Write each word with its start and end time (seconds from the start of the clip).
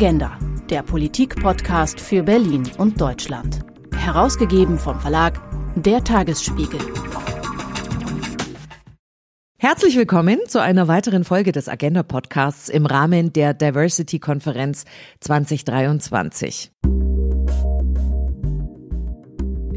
Agenda, 0.00 0.38
der 0.70 0.84
Politik-Podcast 0.84 2.00
für 2.00 2.22
Berlin 2.22 2.70
und 2.78 3.00
Deutschland. 3.00 3.64
Herausgegeben 3.96 4.78
vom 4.78 5.00
Verlag 5.00 5.40
Der 5.74 6.04
Tagesspiegel. 6.04 6.78
Herzlich 9.58 9.96
willkommen 9.96 10.38
zu 10.46 10.62
einer 10.62 10.86
weiteren 10.86 11.24
Folge 11.24 11.50
des 11.50 11.68
Agenda 11.68 12.04
Podcasts 12.04 12.68
im 12.68 12.86
Rahmen 12.86 13.32
der 13.32 13.54
Diversity 13.54 14.20
Konferenz 14.20 14.84
2023. 15.18 16.70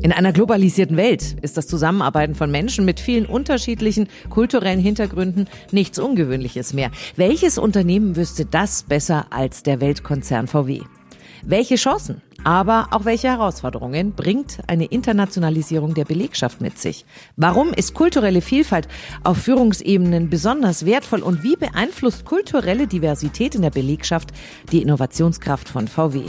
In 0.04 0.12
einer 0.12 0.34
globalisierten 0.34 0.98
Welt 0.98 1.36
ist 1.44 1.58
das 1.58 1.68
Zusammenarbeiten 1.68 2.34
von 2.34 2.50
Menschen 2.50 2.86
mit 2.86 3.00
vielen 3.00 3.28
unterschiedlichen 3.28 4.08
kulturellen 4.32 4.80
Hintergründen 4.80 5.48
nichts 5.72 6.00
Ungewöhnliches 6.00 6.74
mehr. 6.74 6.90
Welches 7.18 7.60
Unternehmen 7.60 8.16
wüsste 8.16 8.46
das 8.46 8.82
besser 8.82 9.28
als 9.30 9.62
der 9.62 9.80
Weltkonzern 9.80 10.48
VW? 10.48 10.82
Welche 11.44 11.76
Chancen, 11.76 12.24
aber 12.44 12.88
auch 12.90 13.06
welche 13.06 13.28
Herausforderungen 13.28 14.14
bringt 14.14 14.58
eine 14.66 14.86
Internationalisierung 14.86 15.94
der 15.94 16.06
Belegschaft 16.06 16.62
mit 16.62 16.80
sich? 16.80 17.06
Warum 17.36 17.72
ist 17.72 17.94
kulturelle 17.94 18.42
Vielfalt 18.42 18.88
auf 19.24 19.38
Führungsebenen 19.38 20.32
besonders 20.32 20.84
wertvoll 20.84 21.22
und 21.22 21.44
wie 21.44 21.56
beeinflusst 21.56 22.26
kulturelle 22.26 22.88
Diversität 22.88 23.54
in 23.54 23.62
der 23.62 23.70
Belegschaft 23.70 24.32
die 24.72 24.82
Innovationskraft 24.82 25.70
von 25.70 25.88
VW? 25.88 26.24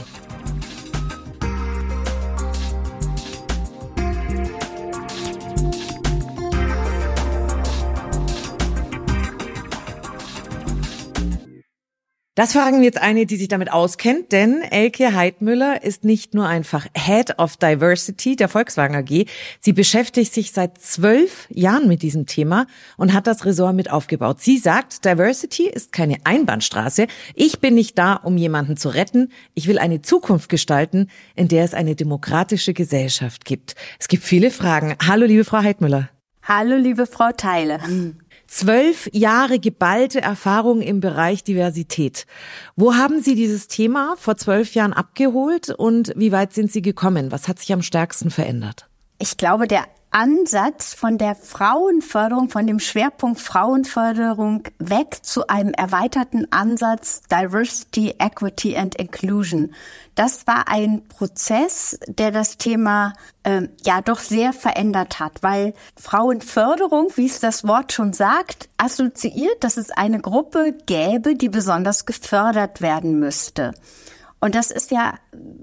Das 12.35 12.55
fragen 12.55 12.83
jetzt 12.83 12.97
eine, 12.97 13.27
die 13.27 13.37
sich 13.37 13.49
damit 13.49 13.71
auskennt, 13.71 14.33
denn 14.33 14.63
Elke 14.63 15.15
Heidmüller 15.15 15.83
ist 15.83 16.03
nicht 16.03 16.33
nur 16.33 16.47
einfach 16.47 16.87
Head 16.97 17.39
of 17.39 17.59
Diversity 17.59 18.37
der 18.37 18.49
Volkswagen 18.49 18.97
AG. 18.97 19.27
Sie 19.61 19.75
beschäftigt 19.75 20.33
sich 20.33 20.53
seit 20.53 20.79
zwölf 20.79 21.47
Jahren 21.51 21.89
mit 21.89 22.01
diesem 22.01 22.25
Thema 22.25 22.67
und 22.97 23.13
hat 23.13 23.27
das 23.27 23.45
Ressort 23.45 23.77
mit 23.77 23.91
aufgebaut. 23.91 24.41
Sie 24.41 24.57
sagt, 24.57 25.05
Diversity 25.05 25.69
ist 25.69 25.93
keine 25.93 26.17
Einbahnstraße. 26.25 27.07
Ich 27.35 27.61
bin 27.61 27.75
nicht 27.75 27.99
da, 27.99 28.15
um 28.15 28.39
jemanden 28.39 28.79
zu 28.79 28.89
retten. 28.89 29.29
Ich 29.53 29.69
will 29.69 29.79
eine 29.79 30.01
Zukunft 30.01 30.49
gestalten, 30.49 31.11
in 31.35 31.49
der 31.49 31.65
es 31.65 31.75
eine 31.75 31.97
demokratische 31.97 32.73
Gesellschaft 32.73 33.45
gibt. 33.45 33.75
Es 34.01 34.09
gibt 34.09 34.25
viele 34.25 34.51
Fragen. 34.51 34.97
Hallo, 35.07 35.27
liebe 35.27 35.45
Frau 35.45 35.59
Heidmüller. 35.59 36.09
Hallo, 36.45 36.77
liebe 36.77 37.05
Frau 37.05 37.31
Teile. 37.37 37.79
Zwölf 38.55 39.09
Jahre 39.15 39.59
geballte 39.59 40.21
Erfahrung 40.21 40.83
im 40.83 41.01
Bereich 41.01 41.43
Diversität. 41.43 42.27
Wo 42.77 42.93
haben 42.93 43.23
Sie 43.23 43.35
dieses 43.35 43.67
Thema 43.67 44.15
vor 44.19 44.37
zwölf 44.37 44.75
Jahren 44.75 44.93
abgeholt 44.93 45.71
und 45.71 46.13
wie 46.17 46.33
weit 46.33 46.53
sind 46.53 46.71
Sie 46.71 46.83
gekommen? 46.83 47.33
Was 47.33 47.49
hat 47.49 47.61
sich 47.61 47.73
am 47.73 47.81
stärksten 47.81 48.31
verändert? 48.31 48.91
Ich 49.19 49.39
glaube, 49.39 49.67
der 49.67 49.87
Ansatz 50.13 50.95
von 50.95 51.19
der 51.19 51.35
Frauenförderung, 51.35 52.51
von 52.51 52.67
dem 52.67 52.79
Schwerpunkt 52.79 53.41
Frauenförderung 53.41 54.65
weg 54.79 55.19
zu 55.23 55.47
einem 55.49 55.73
erweiterten 55.73 56.47
Ansatz 56.53 57.23
Diversity, 57.31 58.15
Equity 58.19 58.77
and 58.77 58.95
Inclusion. 58.97 59.75
Das 60.15 60.47
war 60.47 60.69
ein 60.69 61.09
Prozess, 61.09 61.99
der 62.07 62.31
das 62.31 62.59
Thema 62.59 63.15
äh, 63.43 63.69
ja 63.85 64.03
doch 64.03 64.21
sehr 64.21 64.53
verändert 64.53 65.19
hat, 65.19 65.43
weil 65.43 65.73
Frauenförderung, 65.97 67.09
wie 67.17 67.27
es 67.27 67.41
das 67.41 67.67
Wort 67.67 67.93
schon 67.93 68.13
sagt, 68.13 68.69
assoziiert, 68.77 69.65
dass 69.65 69.79
es 69.79 69.91
eine 69.91 70.21
Gruppe 70.21 70.77
gäbe, 70.87 71.35
die 71.35 71.49
besonders 71.49 72.05
gefördert 72.05 72.83
werden 72.83 73.19
müsste. 73.19 73.73
Und 74.41 74.55
das 74.55 74.71
ist 74.71 74.91
ja 74.91 75.15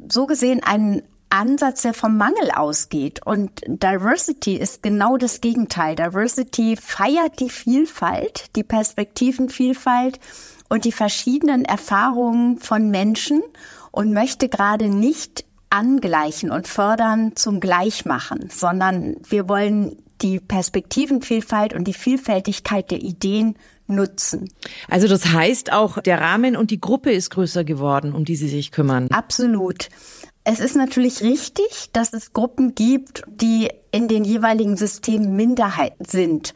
so 0.07 0.25
gesehen 0.25 0.61
ein 0.63 1.03
Ansatz, 1.29 1.83
der 1.83 1.93
vom 1.93 2.17
Mangel 2.17 2.51
ausgeht. 2.55 3.25
Und 3.25 3.61
Diversity 3.67 4.55
ist 4.55 4.83
genau 4.83 5.17
das 5.17 5.41
Gegenteil. 5.41 5.95
Diversity 5.95 6.75
feiert 6.75 7.39
die 7.39 7.49
Vielfalt, 7.49 8.55
die 8.55 8.63
Perspektivenvielfalt 8.63 10.19
und 10.69 10.85
die 10.85 10.91
verschiedenen 10.91 11.65
Erfahrungen 11.65 12.59
von 12.59 12.89
Menschen 12.89 13.41
und 13.91 14.13
möchte 14.13 14.49
gerade 14.49 14.87
nicht 14.87 15.45
angleichen 15.69 16.51
und 16.51 16.67
fördern 16.67 17.35
zum 17.35 17.59
Gleichmachen, 17.59 18.49
sondern 18.51 19.17
wir 19.27 19.47
wollen 19.47 19.97
die 20.21 20.39
Perspektivenvielfalt 20.39 21.73
und 21.73 21.85
die 21.85 21.93
Vielfältigkeit 21.93 22.91
der 22.91 22.99
Ideen 22.99 23.55
nutzen. 23.87 24.49
Also 24.87 25.07
das 25.07 25.31
heißt 25.31 25.71
auch, 25.71 25.99
der 25.99 26.21
Rahmen 26.21 26.55
und 26.55 26.71
die 26.71 26.79
Gruppe 26.79 27.11
ist 27.11 27.31
größer 27.31 27.63
geworden, 27.63 28.13
um 28.13 28.25
die 28.25 28.35
Sie 28.35 28.49
sich 28.49 28.71
kümmern. 28.71 29.07
Absolut. 29.11 29.89
Es 30.51 30.59
ist 30.59 30.75
natürlich 30.75 31.21
richtig, 31.21 31.91
dass 31.93 32.11
es 32.11 32.33
Gruppen 32.33 32.73
gibt, 32.73 33.21
die 33.27 33.69
in 33.91 34.07
den 34.07 34.23
jeweiligen 34.23 34.77
Systemen 34.77 35.35
Minderheiten 35.35 36.05
sind. 36.05 36.55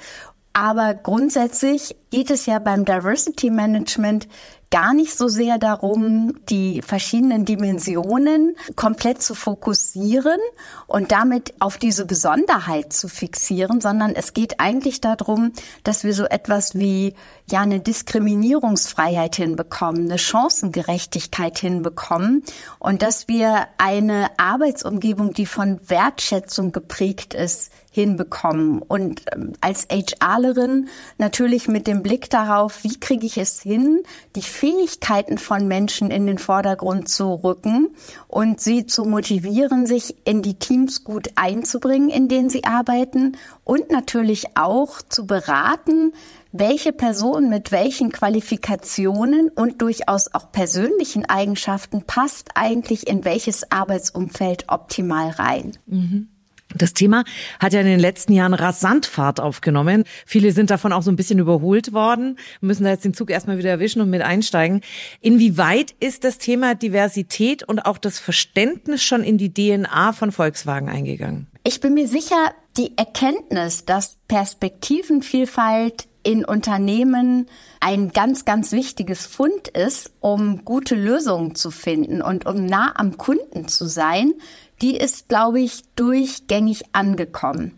Aber 0.51 0.95
grundsätzlich 0.95 1.95
geht 2.09 2.31
es 2.31 2.47
ja 2.47 2.57
beim 2.57 2.85
Diversity 2.85 3.51
Management 3.51 4.27
gar 4.73 4.95
nicht 4.95 5.15
so 5.15 5.27
sehr 5.27 5.59
darum, 5.59 6.33
die 6.49 6.81
verschiedenen 6.81 7.45
Dimensionen 7.45 8.55
komplett 8.75 9.21
zu 9.21 9.35
fokussieren 9.35 10.39
und 10.87 11.11
damit 11.11 11.53
auf 11.59 11.77
diese 11.77 12.07
Besonderheit 12.07 12.91
zu 12.91 13.07
fixieren, 13.07 13.81
sondern 13.81 14.15
es 14.15 14.33
geht 14.33 14.59
eigentlich 14.59 14.99
darum, 14.99 15.51
dass 15.83 16.03
wir 16.03 16.15
so 16.15 16.25
etwas 16.25 16.73
wie 16.73 17.13
ja 17.51 17.61
eine 17.61 17.81
Diskriminierungsfreiheit 17.81 19.35
hinbekommen, 19.35 20.05
eine 20.05 20.17
Chancengerechtigkeit 20.17 21.59
hinbekommen 21.59 22.41
und 22.79 23.03
dass 23.03 23.27
wir 23.27 23.67
eine 23.77 24.31
Arbeitsumgebung, 24.37 25.33
die 25.33 25.45
von 25.45 25.87
Wertschätzung 25.87 26.71
geprägt 26.71 27.35
ist, 27.35 27.69
hinbekommen. 27.93 28.81
Und 28.81 29.21
ähm, 29.31 29.53
als 29.61 29.87
HRlerin 29.89 30.89
natürlich 31.19 31.67
mit 31.67 31.85
dem 31.85 32.01
Blick 32.01 32.29
darauf, 32.29 32.83
wie 32.83 32.99
kriege 32.99 33.25
ich 33.25 33.37
es 33.37 33.61
hin, 33.61 34.01
die 34.35 34.41
Fähigkeiten 34.63 35.37
von 35.37 35.67
Menschen 35.67 36.09
in 36.09 36.25
den 36.25 36.37
Vordergrund 36.37 37.09
zu 37.09 37.33
rücken 37.33 37.89
und 38.29 38.61
sie 38.61 38.85
zu 38.85 39.03
motivieren, 39.03 39.85
sich 39.85 40.15
in 40.25 40.41
die 40.41 40.53
Teams 40.53 41.03
gut 41.03 41.27
einzubringen, 41.35 42.07
in 42.07 42.29
denen 42.29 42.49
sie 42.49 42.63
arbeiten 42.63 43.35
und 43.65 43.91
natürlich 43.91 44.55
auch 44.55 45.01
zu 45.01 45.27
beraten, 45.27 46.13
welche 46.53 46.93
Person 46.93 47.49
mit 47.49 47.73
welchen 47.73 48.13
Qualifikationen 48.13 49.49
und 49.49 49.81
durchaus 49.81 50.33
auch 50.33 50.53
persönlichen 50.53 51.25
Eigenschaften 51.25 52.03
passt 52.03 52.51
eigentlich 52.55 53.05
in 53.05 53.25
welches 53.25 53.69
Arbeitsumfeld 53.69 54.69
optimal 54.69 55.31
rein. 55.31 55.73
Mhm. 55.87 56.29
Das 56.75 56.93
Thema 56.93 57.23
hat 57.59 57.73
ja 57.73 57.81
in 57.81 57.87
den 57.87 57.99
letzten 57.99 58.33
Jahren 58.33 58.53
rasant 58.53 59.05
Fahrt 59.05 59.39
aufgenommen. 59.39 60.03
Viele 60.25 60.51
sind 60.51 60.69
davon 60.69 60.93
auch 60.93 61.03
so 61.03 61.11
ein 61.11 61.15
bisschen 61.15 61.39
überholt 61.39 61.93
worden, 61.93 62.37
müssen 62.61 62.83
da 62.83 62.91
jetzt 62.91 63.05
den 63.05 63.13
Zug 63.13 63.29
erstmal 63.29 63.57
wieder 63.57 63.69
erwischen 63.69 64.01
und 64.01 64.09
mit 64.09 64.21
einsteigen. 64.21 64.81
Inwieweit 65.21 65.95
ist 65.99 66.23
das 66.23 66.37
Thema 66.37 66.75
Diversität 66.75 67.63
und 67.63 67.85
auch 67.85 67.97
das 67.97 68.19
Verständnis 68.19 69.03
schon 69.03 69.23
in 69.23 69.37
die 69.37 69.53
DNA 69.53 70.13
von 70.13 70.31
Volkswagen 70.31 70.89
eingegangen? 70.89 71.47
Ich 71.63 71.79
bin 71.79 71.93
mir 71.93 72.07
sicher, 72.07 72.53
die 72.77 72.97
Erkenntnis, 72.97 73.85
dass 73.85 74.17
Perspektivenvielfalt 74.27 76.07
in 76.23 76.45
Unternehmen 76.45 77.47
ein 77.79 78.11
ganz, 78.11 78.45
ganz 78.45 78.71
wichtiges 78.71 79.25
Fund 79.25 79.67
ist, 79.67 80.11
um 80.19 80.65
gute 80.65 80.95
Lösungen 80.95 81.55
zu 81.55 81.69
finden 81.69 82.21
und 82.21 82.45
um 82.45 82.65
nah 82.65 82.93
am 82.95 83.17
Kunden 83.17 83.67
zu 83.67 83.87
sein, 83.87 84.33
die 84.81 84.97
ist, 84.97 85.27
glaube 85.27 85.59
ich, 85.59 85.83
durchgängig 85.95 86.83
angekommen. 86.93 87.77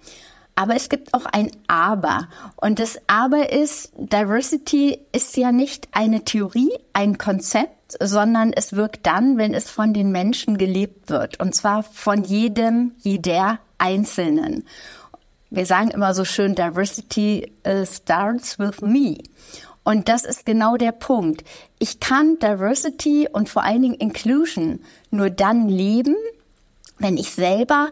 Aber 0.55 0.75
es 0.75 0.87
gibt 0.87 1.13
auch 1.13 1.25
ein 1.25 1.51
Aber. 1.67 2.29
Und 2.55 2.79
das 2.79 2.97
Aber 3.07 3.51
ist, 3.51 3.91
Diversity 3.97 4.99
ist 5.11 5.35
ja 5.35 5.51
nicht 5.51 5.89
eine 5.91 6.23
Theorie, 6.23 6.71
ein 6.93 7.17
Konzept, 7.17 7.97
sondern 8.01 8.53
es 8.53 8.73
wirkt 8.73 9.05
dann, 9.05 9.37
wenn 9.37 9.53
es 9.53 9.69
von 9.69 9.93
den 9.93 10.11
Menschen 10.11 10.57
gelebt 10.57 11.09
wird. 11.09 11.39
Und 11.41 11.53
zwar 11.53 11.83
von 11.83 12.23
jedem, 12.23 12.93
jeder 12.99 13.59
Einzelnen. 13.77 14.65
Wir 15.49 15.65
sagen 15.65 15.91
immer 15.91 16.13
so 16.13 16.25
schön, 16.25 16.55
Diversity 16.55 17.51
starts 17.85 18.59
with 18.59 18.81
me. 18.81 19.17
Und 19.83 20.09
das 20.09 20.25
ist 20.25 20.45
genau 20.45 20.77
der 20.77 20.91
Punkt. 20.91 21.43
Ich 21.77 21.99
kann 21.99 22.39
Diversity 22.39 23.27
und 23.31 23.49
vor 23.49 23.63
allen 23.63 23.83
Dingen 23.83 23.93
Inclusion 23.95 24.79
nur 25.11 25.29
dann 25.29 25.69
leben, 25.69 26.15
wenn 26.97 27.17
ich 27.17 27.31
selber 27.31 27.89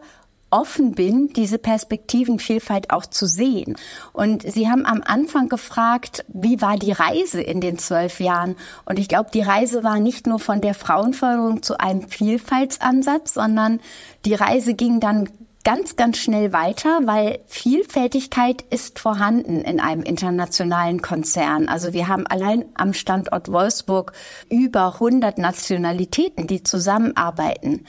offen 0.49 0.93
bin, 0.93 1.29
diese 1.33 1.57
Perspektivenvielfalt 1.57 2.91
auch 2.91 3.05
zu 3.05 3.25
sehen. 3.25 3.75
Und 4.11 4.43
Sie 4.43 4.69
haben 4.69 4.85
am 4.85 5.01
Anfang 5.03 5.49
gefragt, 5.49 6.25
wie 6.27 6.61
war 6.61 6.77
die 6.77 6.91
Reise 6.91 7.41
in 7.41 7.59
den 7.59 7.79
zwölf 7.79 8.19
Jahren? 8.19 8.55
Und 8.85 8.99
ich 8.99 9.07
glaube, 9.07 9.29
die 9.33 9.41
Reise 9.41 9.83
war 9.83 9.99
nicht 9.99 10.27
nur 10.27 10.39
von 10.39 10.61
der 10.61 10.75
Frauenförderung 10.75 11.63
zu 11.63 11.79
einem 11.79 12.07
Vielfaltsansatz, 12.07 13.33
sondern 13.33 13.79
die 14.25 14.35
Reise 14.35 14.75
ging 14.75 14.99
dann 14.99 15.29
ganz, 15.63 15.95
ganz 15.95 16.17
schnell 16.17 16.51
weiter, 16.51 17.01
weil 17.05 17.39
Vielfältigkeit 17.47 18.61
ist 18.69 18.99
vorhanden 18.99 19.61
in 19.61 19.79
einem 19.79 20.03
internationalen 20.03 21.01
Konzern. 21.01 21.67
Also 21.69 21.93
wir 21.93 22.07
haben 22.07 22.27
allein 22.27 22.65
am 22.75 22.93
Standort 22.93 23.51
Wolfsburg 23.51 24.13
über 24.49 24.95
100 24.95 25.37
Nationalitäten, 25.37 26.47
die 26.47 26.63
zusammenarbeiten. 26.63 27.85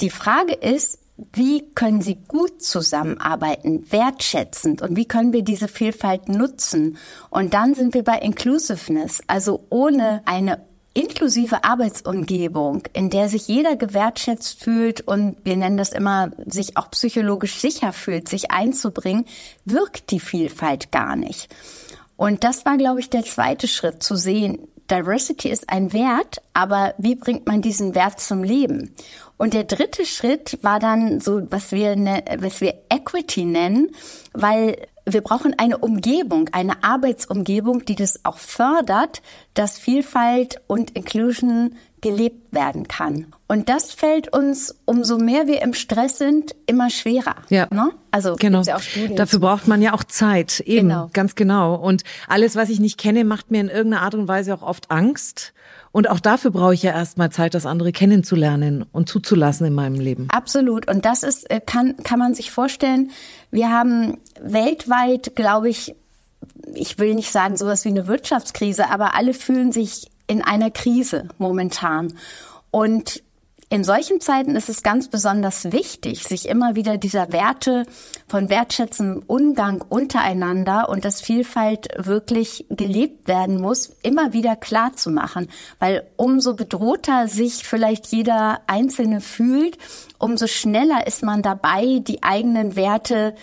Die 0.00 0.10
Frage 0.10 0.54
ist, 0.54 0.98
wie 1.32 1.64
können 1.74 2.02
sie 2.02 2.16
gut 2.26 2.60
zusammenarbeiten, 2.60 3.90
wertschätzend 3.90 4.82
und 4.82 4.96
wie 4.96 5.06
können 5.06 5.32
wir 5.32 5.42
diese 5.42 5.68
Vielfalt 5.68 6.28
nutzen? 6.28 6.98
Und 7.30 7.54
dann 7.54 7.74
sind 7.74 7.94
wir 7.94 8.02
bei 8.02 8.18
Inclusiveness, 8.18 9.22
also 9.28 9.64
ohne 9.70 10.22
eine 10.24 10.58
inklusive 10.94 11.64
Arbeitsumgebung, 11.64 12.84
in 12.92 13.10
der 13.10 13.28
sich 13.28 13.48
jeder 13.48 13.76
gewertschätzt 13.76 14.62
fühlt 14.62 15.00
und 15.02 15.36
wir 15.44 15.56
nennen 15.56 15.76
das 15.76 15.92
immer, 15.92 16.30
sich 16.46 16.76
auch 16.76 16.90
psychologisch 16.90 17.56
sicher 17.60 17.92
fühlt, 17.92 18.28
sich 18.28 18.52
einzubringen, 18.52 19.26
wirkt 19.64 20.10
die 20.12 20.20
Vielfalt 20.20 20.92
gar 20.92 21.16
nicht. 21.16 21.54
Und 22.16 22.44
das 22.44 22.64
war, 22.64 22.76
glaube 22.76 23.00
ich, 23.00 23.10
der 23.10 23.24
zweite 23.24 23.66
Schritt, 23.66 24.02
zu 24.02 24.14
sehen, 24.14 24.68
Diversity 24.90 25.48
ist 25.48 25.70
ein 25.70 25.92
Wert, 25.92 26.42
aber 26.52 26.94
wie 26.98 27.14
bringt 27.14 27.46
man 27.46 27.62
diesen 27.62 27.94
Wert 27.94 28.20
zum 28.20 28.42
Leben? 28.42 28.94
Und 29.36 29.54
der 29.54 29.64
dritte 29.64 30.06
Schritt 30.06 30.58
war 30.62 30.78
dann 30.78 31.20
so, 31.20 31.42
was 31.50 31.72
wir, 31.72 31.96
ne, 31.96 32.22
was 32.38 32.60
wir 32.60 32.74
Equity 32.90 33.44
nennen, 33.44 33.90
weil 34.32 34.76
wir 35.06 35.20
brauchen 35.20 35.54
eine 35.58 35.78
Umgebung, 35.78 36.48
eine 36.52 36.82
Arbeitsumgebung, 36.82 37.84
die 37.84 37.94
das 37.94 38.24
auch 38.24 38.38
fördert, 38.38 39.22
dass 39.52 39.78
Vielfalt 39.78 40.60
und 40.66 40.92
Inclusion 40.92 41.74
gelebt 42.00 42.52
werden 42.52 42.86
kann. 42.86 43.32
Und 43.48 43.70
das 43.70 43.92
fällt 43.92 44.30
uns, 44.30 44.74
umso 44.84 45.16
mehr 45.16 45.46
wir 45.46 45.62
im 45.62 45.72
Stress 45.72 46.18
sind, 46.18 46.54
immer 46.66 46.90
schwerer. 46.90 47.36
Ja. 47.48 47.66
Ne? 47.70 47.92
Also 48.10 48.36
genau. 48.38 48.62
Ja 48.62 48.78
Dafür 49.16 49.38
braucht 49.38 49.68
man 49.68 49.80
ja 49.80 49.94
auch 49.94 50.04
Zeit. 50.04 50.60
Eben, 50.60 50.88
genau. 50.88 51.10
ganz 51.12 51.34
genau. 51.34 51.74
Und 51.76 52.04
alles, 52.28 52.56
was 52.56 52.68
ich 52.68 52.78
nicht 52.78 52.98
kenne, 52.98 53.24
macht 53.24 53.50
mir 53.50 53.60
in 53.60 53.68
irgendeiner 53.68 54.02
Art 54.02 54.14
und 54.14 54.28
Weise 54.28 54.54
auch 54.54 54.62
oft 54.62 54.90
Angst. 54.90 55.54
Und 55.94 56.10
auch 56.10 56.18
dafür 56.18 56.50
brauche 56.50 56.74
ich 56.74 56.82
ja 56.82 56.90
erstmal 56.90 57.30
Zeit, 57.30 57.54
das 57.54 57.66
andere 57.66 57.92
kennenzulernen 57.92 58.84
und 58.90 59.08
zuzulassen 59.08 59.64
in 59.64 59.74
meinem 59.74 60.00
Leben. 60.00 60.26
Absolut. 60.28 60.90
Und 60.90 61.04
das 61.04 61.22
ist, 61.22 61.48
äh, 61.48 61.60
kann, 61.64 61.96
kann 61.98 62.18
man 62.18 62.34
sich 62.34 62.50
vorstellen. 62.50 63.12
Wir 63.52 63.70
haben 63.70 64.18
weltweit, 64.40 65.36
glaube 65.36 65.68
ich, 65.68 65.94
ich 66.74 66.98
will 66.98 67.14
nicht 67.14 67.30
sagen 67.30 67.56
sowas 67.56 67.84
wie 67.84 67.90
eine 67.90 68.08
Wirtschaftskrise, 68.08 68.90
aber 68.90 69.14
alle 69.14 69.34
fühlen 69.34 69.70
sich 69.70 70.10
in 70.26 70.42
einer 70.42 70.72
Krise 70.72 71.28
momentan. 71.38 72.14
Und 72.72 73.22
in 73.74 73.82
solchen 73.82 74.20
Zeiten 74.20 74.54
ist 74.54 74.68
es 74.68 74.84
ganz 74.84 75.08
besonders 75.08 75.72
wichtig, 75.72 76.22
sich 76.22 76.48
immer 76.48 76.76
wieder 76.76 76.96
dieser 76.96 77.32
Werte 77.32 77.86
von 78.28 78.48
wertschätzendem 78.48 79.24
Umgang 79.26 79.80
untereinander 79.88 80.88
und 80.88 81.04
dass 81.04 81.20
Vielfalt 81.20 81.88
wirklich 81.96 82.66
gelebt 82.70 83.26
werden 83.26 83.60
muss, 83.60 83.90
immer 84.04 84.32
wieder 84.32 84.54
klar 84.54 84.92
zu 84.92 85.10
machen. 85.10 85.48
Weil 85.80 86.06
umso 86.14 86.54
bedrohter 86.54 87.26
sich 87.26 87.64
vielleicht 87.64 88.06
jeder 88.06 88.60
Einzelne 88.68 89.20
fühlt, 89.20 89.76
umso 90.20 90.46
schneller 90.46 91.08
ist 91.08 91.24
man 91.24 91.42
dabei, 91.42 91.98
die 91.98 92.22
eigenen 92.22 92.76
Werte, 92.76 93.34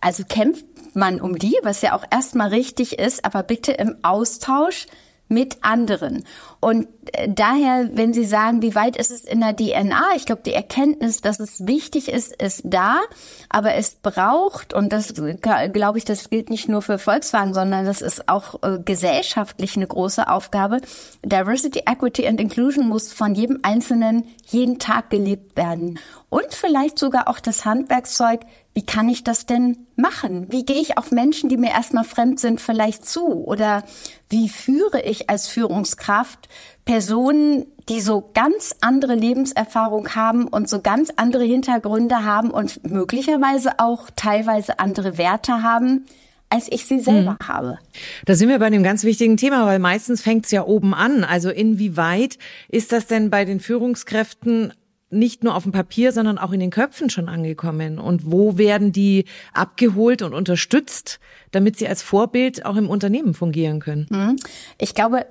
also 0.00 0.24
kämpft 0.26 0.64
man 0.94 1.20
um 1.20 1.38
die, 1.38 1.58
was 1.62 1.82
ja 1.82 1.94
auch 1.94 2.04
erstmal 2.10 2.48
richtig 2.48 2.98
ist, 2.98 3.22
aber 3.22 3.42
bitte 3.42 3.72
im 3.72 3.96
Austausch 4.00 4.86
mit 5.28 5.58
anderen. 5.62 6.24
Und 6.60 6.86
äh, 7.12 7.28
daher, 7.28 7.90
wenn 7.92 8.12
Sie 8.12 8.24
sagen, 8.24 8.62
wie 8.62 8.74
weit 8.74 8.96
ist 8.96 9.10
es 9.10 9.24
in 9.24 9.40
der 9.40 9.56
DNA? 9.56 10.02
Ich 10.16 10.26
glaube, 10.26 10.42
die 10.44 10.52
Erkenntnis, 10.52 11.20
dass 11.20 11.40
es 11.40 11.66
wichtig 11.66 12.08
ist, 12.08 12.40
ist 12.42 12.62
da, 12.64 13.00
aber 13.48 13.74
es 13.74 13.96
braucht, 13.96 14.74
und 14.74 14.92
das 14.92 15.14
glaube 15.14 15.98
ich, 15.98 16.04
das 16.04 16.30
gilt 16.30 16.50
nicht 16.50 16.68
nur 16.68 16.82
für 16.82 16.98
Volkswagen, 16.98 17.54
sondern 17.54 17.86
das 17.86 18.02
ist 18.02 18.28
auch 18.28 18.62
äh, 18.62 18.78
gesellschaftlich 18.84 19.76
eine 19.76 19.86
große 19.86 20.28
Aufgabe. 20.28 20.80
Diversity, 21.24 21.82
Equity 21.86 22.26
and 22.26 22.40
Inclusion 22.40 22.88
muss 22.88 23.12
von 23.12 23.34
jedem 23.34 23.60
Einzelnen 23.62 24.24
jeden 24.46 24.78
Tag 24.78 25.10
gelebt 25.10 25.56
werden. 25.56 25.98
Und 26.28 26.52
vielleicht 26.52 26.98
sogar 26.98 27.28
auch 27.28 27.40
das 27.40 27.64
Handwerkszeug, 27.64 28.40
wie 28.74 28.84
kann 28.84 29.08
ich 29.08 29.22
das 29.22 29.46
denn 29.46 29.86
machen? 29.94 30.48
Wie 30.50 30.64
gehe 30.64 30.80
ich 30.80 30.98
auf 30.98 31.12
Menschen, 31.12 31.48
die 31.48 31.56
mir 31.56 31.70
erstmal 31.70 32.02
fremd 32.02 32.40
sind, 32.40 32.60
vielleicht 32.60 33.06
zu? 33.06 33.24
Oder 33.24 33.84
wie 34.28 34.48
führe 34.48 35.00
ich 35.00 35.30
als 35.30 35.46
Führungskraft 35.46 36.48
Personen, 36.84 37.66
die 37.88 38.00
so 38.00 38.30
ganz 38.34 38.74
andere 38.80 39.14
Lebenserfahrung 39.14 40.16
haben 40.16 40.48
und 40.48 40.68
so 40.68 40.80
ganz 40.80 41.10
andere 41.14 41.44
Hintergründe 41.44 42.24
haben 42.24 42.50
und 42.50 42.84
möglicherweise 42.90 43.78
auch 43.78 44.10
teilweise 44.14 44.78
andere 44.80 45.18
Werte 45.18 45.62
haben? 45.62 46.04
als 46.50 46.70
ich 46.70 46.86
sie 46.86 47.00
selber 47.00 47.36
mhm. 47.40 47.48
habe. 47.48 47.78
Da 48.26 48.36
sind 48.36 48.48
wir 48.48 48.60
bei 48.60 48.66
einem 48.66 48.84
ganz 48.84 49.02
wichtigen 49.02 49.36
Thema, 49.36 49.66
weil 49.66 49.80
meistens 49.80 50.22
fängt 50.22 50.44
es 50.44 50.52
ja 50.52 50.64
oben 50.64 50.94
an. 50.94 51.24
Also 51.24 51.50
inwieweit 51.50 52.38
ist 52.68 52.92
das 52.92 53.08
denn 53.08 53.28
bei 53.28 53.44
den 53.44 53.58
Führungskräften 53.58 54.72
nicht 55.14 55.44
nur 55.44 55.54
auf 55.54 55.62
dem 55.62 55.72
Papier, 55.72 56.12
sondern 56.12 56.38
auch 56.38 56.52
in 56.52 56.60
den 56.60 56.70
Köpfen 56.70 57.10
schon 57.10 57.28
angekommen? 57.28 57.98
Und 57.98 58.30
wo 58.30 58.58
werden 58.58 58.92
die 58.92 59.24
abgeholt 59.52 60.22
und 60.22 60.34
unterstützt, 60.34 61.20
damit 61.52 61.78
sie 61.78 61.88
als 61.88 62.02
Vorbild 62.02 62.66
auch 62.66 62.76
im 62.76 62.90
Unternehmen 62.90 63.34
fungieren 63.34 63.80
können? 63.80 64.06
Mhm. 64.10 64.36
Ich 64.78 64.94
glaube, 64.94 65.26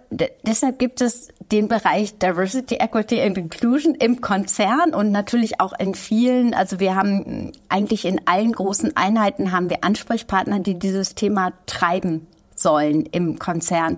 deshalb 0.45 0.79
gibt 0.79 1.01
es 1.01 1.29
den 1.51 1.67
Bereich 1.67 2.17
Diversity, 2.17 2.75
Equity 2.75 3.21
and 3.21 3.37
Inclusion 3.37 3.95
im 3.95 4.21
Konzern 4.21 4.93
und 4.93 5.11
natürlich 5.11 5.59
auch 5.59 5.73
in 5.77 5.93
vielen. 5.95 6.53
Also 6.53 6.79
wir 6.79 6.95
haben 6.95 7.51
eigentlich 7.69 8.05
in 8.05 8.21
allen 8.25 8.53
großen 8.53 8.95
Einheiten 8.95 9.51
haben 9.51 9.69
wir 9.69 9.83
Ansprechpartner, 9.83 10.59
die 10.59 10.79
dieses 10.79 11.15
Thema 11.15 11.53
treiben 11.65 12.27
sollen 12.55 13.05
im 13.07 13.39
Konzern. 13.39 13.97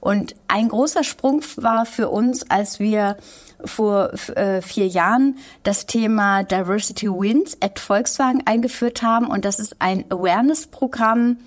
Und 0.00 0.34
ein 0.48 0.68
großer 0.68 1.04
Sprung 1.04 1.42
war 1.56 1.86
für 1.86 2.08
uns, 2.08 2.50
als 2.50 2.78
wir 2.78 3.16
vor 3.64 4.12
äh, 4.36 4.62
vier 4.62 4.86
Jahren 4.86 5.36
das 5.62 5.86
Thema 5.86 6.42
Diversity 6.42 7.08
Wins 7.08 7.56
at 7.60 7.78
Volkswagen 7.78 8.42
eingeführt 8.46 9.02
haben. 9.02 9.26
Und 9.26 9.44
das 9.44 9.58
ist 9.58 9.76
ein 9.80 10.04
Awareness-Programm, 10.10 11.38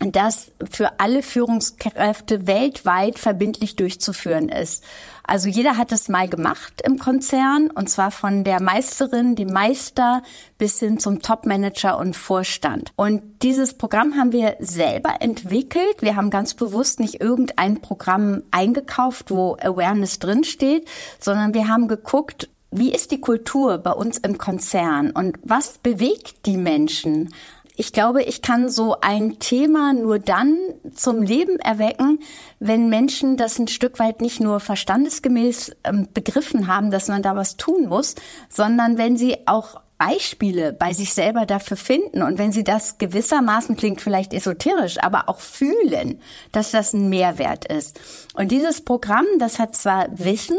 das 0.00 0.52
für 0.70 1.00
alle 1.00 1.22
Führungskräfte 1.22 2.46
weltweit 2.46 3.18
verbindlich 3.18 3.76
durchzuführen 3.76 4.48
ist. 4.48 4.84
Also 5.24 5.48
jeder 5.48 5.76
hat 5.76 5.92
das 5.92 6.08
mal 6.08 6.28
gemacht 6.28 6.80
im 6.84 6.98
Konzern 6.98 7.70
und 7.70 7.90
zwar 7.90 8.10
von 8.10 8.44
der 8.44 8.62
Meisterin, 8.62 9.34
dem 9.34 9.52
Meister 9.52 10.22
bis 10.56 10.78
hin 10.78 10.98
zum 10.98 11.20
Topmanager 11.20 11.98
und 11.98 12.16
Vorstand. 12.16 12.92
Und 12.96 13.42
dieses 13.42 13.74
Programm 13.74 14.14
haben 14.14 14.32
wir 14.32 14.56
selber 14.60 15.16
entwickelt. 15.20 16.00
Wir 16.00 16.16
haben 16.16 16.30
ganz 16.30 16.54
bewusst 16.54 16.98
nicht 17.00 17.20
irgendein 17.20 17.80
Programm 17.80 18.42
eingekauft, 18.52 19.30
wo 19.30 19.56
Awareness 19.60 20.18
drinsteht, 20.18 20.88
sondern 21.20 21.52
wir 21.52 21.68
haben 21.68 21.88
geguckt, 21.88 22.48
wie 22.70 22.92
ist 22.92 23.10
die 23.12 23.20
Kultur 23.20 23.78
bei 23.78 23.92
uns 23.92 24.18
im 24.18 24.36
Konzern 24.36 25.10
und 25.10 25.38
was 25.42 25.78
bewegt 25.78 26.44
die 26.44 26.58
Menschen? 26.58 27.34
Ich 27.80 27.92
glaube, 27.92 28.24
ich 28.24 28.42
kann 28.42 28.68
so 28.68 28.96
ein 29.02 29.38
Thema 29.38 29.92
nur 29.92 30.18
dann 30.18 30.58
zum 30.92 31.22
Leben 31.22 31.60
erwecken, 31.60 32.18
wenn 32.58 32.88
Menschen 32.88 33.36
das 33.36 33.56
ein 33.60 33.68
Stück 33.68 34.00
weit 34.00 34.20
nicht 34.20 34.40
nur 34.40 34.58
verstandesgemäß 34.58 35.76
ähm, 35.84 36.08
begriffen 36.12 36.66
haben, 36.66 36.90
dass 36.90 37.06
man 37.06 37.22
da 37.22 37.36
was 37.36 37.56
tun 37.56 37.86
muss, 37.86 38.16
sondern 38.48 38.98
wenn 38.98 39.16
sie 39.16 39.46
auch 39.46 39.80
Beispiele 39.96 40.72
bei 40.72 40.92
sich 40.92 41.14
selber 41.14 41.46
dafür 41.46 41.76
finden 41.76 42.24
und 42.24 42.36
wenn 42.36 42.50
sie 42.50 42.64
das 42.64 42.98
gewissermaßen 42.98 43.76
klingt 43.76 44.00
vielleicht 44.00 44.34
esoterisch, 44.34 44.98
aber 45.00 45.28
auch 45.28 45.38
fühlen, 45.38 46.20
dass 46.50 46.72
das 46.72 46.94
ein 46.94 47.08
Mehrwert 47.08 47.64
ist. 47.64 48.00
Und 48.34 48.50
dieses 48.50 48.80
Programm, 48.80 49.26
das 49.38 49.60
hat 49.60 49.76
zwar 49.76 50.08
Wissen 50.18 50.58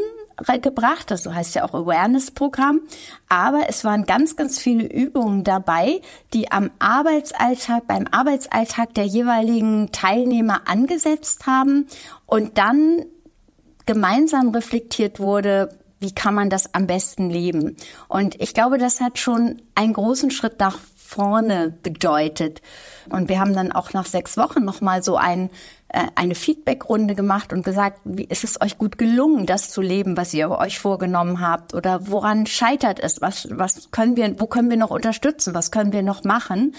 gebracht. 0.61 1.11
Das 1.11 1.25
heißt 1.25 1.55
ja 1.55 1.63
auch 1.63 1.73
Awareness-Programm. 1.73 2.81
Aber 3.27 3.63
es 3.67 3.83
waren 3.83 4.05
ganz, 4.05 4.35
ganz 4.35 4.59
viele 4.59 4.85
Übungen 4.85 5.43
dabei, 5.43 6.01
die 6.33 6.51
am 6.51 6.71
Arbeitsalltag, 6.79 7.87
beim 7.87 8.07
Arbeitsalltag 8.11 8.93
der 8.93 9.05
jeweiligen 9.05 9.91
Teilnehmer 9.91 10.61
angesetzt 10.65 11.45
haben 11.47 11.87
und 12.25 12.57
dann 12.57 13.05
gemeinsam 13.85 14.49
reflektiert 14.49 15.19
wurde, 15.19 15.69
wie 15.99 16.13
kann 16.13 16.33
man 16.33 16.49
das 16.49 16.73
am 16.73 16.87
besten 16.87 17.29
leben? 17.29 17.75
Und 18.07 18.39
ich 18.39 18.53
glaube, 18.53 18.77
das 18.77 19.01
hat 19.01 19.17
schon 19.19 19.61
einen 19.75 19.93
großen 19.93 20.31
Schritt 20.31 20.59
nach 20.59 20.77
vorne 20.95 21.73
bedeutet. 21.83 22.61
Und 23.09 23.29
wir 23.29 23.39
haben 23.39 23.53
dann 23.53 23.71
auch 23.71 23.93
nach 23.93 24.05
sechs 24.05 24.37
Wochen 24.37 24.63
nochmal 24.63 25.03
so 25.03 25.17
ein 25.17 25.47
äh, 25.47 25.49
eine 25.91 26.35
Feedbackrunde 26.35 27.15
gemacht 27.15 27.51
und 27.51 27.63
gesagt, 27.63 27.99
wie 28.03 28.25
ist 28.25 28.43
es 28.43 28.61
euch 28.61 28.77
gut 28.77 28.97
gelungen, 28.97 29.45
das 29.45 29.71
zu 29.71 29.81
leben, 29.81 30.17
was 30.17 30.33
ihr 30.33 30.51
euch 30.51 30.79
vorgenommen 30.79 31.41
habt? 31.41 31.73
Oder 31.73 32.07
woran 32.07 32.45
scheitert 32.45 32.99
es? 32.99 33.21
Was, 33.21 33.47
was 33.51 33.89
können 33.91 34.15
wir, 34.15 34.39
wo 34.39 34.45
können 34.45 34.69
wir 34.69 34.77
noch 34.77 34.91
unterstützen? 34.91 35.53
Was 35.53 35.71
können 35.71 35.91
wir 35.91 36.03
noch 36.03 36.23
machen? 36.23 36.75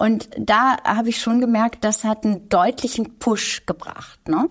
Und 0.00 0.30
da 0.38 0.78
habe 0.82 1.10
ich 1.10 1.20
schon 1.20 1.42
gemerkt, 1.42 1.84
das 1.84 2.04
hat 2.04 2.24
einen 2.24 2.48
deutlichen 2.48 3.18
Push 3.18 3.66
gebracht. 3.66 4.18
Ne? 4.26 4.48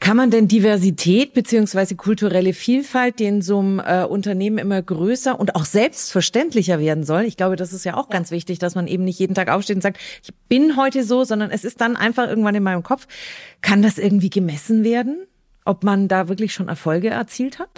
Kann 0.00 0.18
man 0.18 0.30
denn 0.30 0.48
Diversität 0.48 1.32
beziehungsweise 1.32 1.96
kulturelle 1.96 2.52
Vielfalt, 2.52 3.18
die 3.18 3.24
in 3.24 3.40
so 3.40 3.58
einem 3.58 3.78
äh, 3.78 4.04
Unternehmen 4.04 4.58
immer 4.58 4.82
größer 4.82 5.40
und 5.40 5.54
auch 5.54 5.64
selbstverständlicher 5.64 6.78
werden 6.78 7.04
soll, 7.04 7.22
ich 7.22 7.38
glaube, 7.38 7.56
das 7.56 7.72
ist 7.72 7.84
ja 7.86 7.96
auch 7.96 8.10
ganz 8.10 8.30
wichtig, 8.30 8.58
dass 8.58 8.74
man 8.74 8.86
eben 8.86 9.04
nicht 9.04 9.18
jeden 9.18 9.34
Tag 9.34 9.48
aufsteht 9.48 9.76
und 9.76 9.82
sagt, 9.82 9.96
ich 10.22 10.34
bin 10.46 10.76
heute 10.76 11.04
so, 11.04 11.24
sondern 11.24 11.50
es 11.50 11.64
ist 11.64 11.80
dann 11.80 11.96
einfach 11.96 12.28
irgendwann 12.28 12.54
in 12.54 12.62
meinem 12.62 12.82
Kopf. 12.82 13.08
Kann 13.62 13.80
das 13.80 13.96
irgendwie 13.96 14.28
gemessen 14.28 14.84
werden, 14.84 15.26
ob 15.64 15.84
man 15.84 16.06
da 16.06 16.28
wirklich 16.28 16.52
schon 16.52 16.68
Erfolge 16.68 17.08
erzielt 17.08 17.58
hat? 17.58 17.70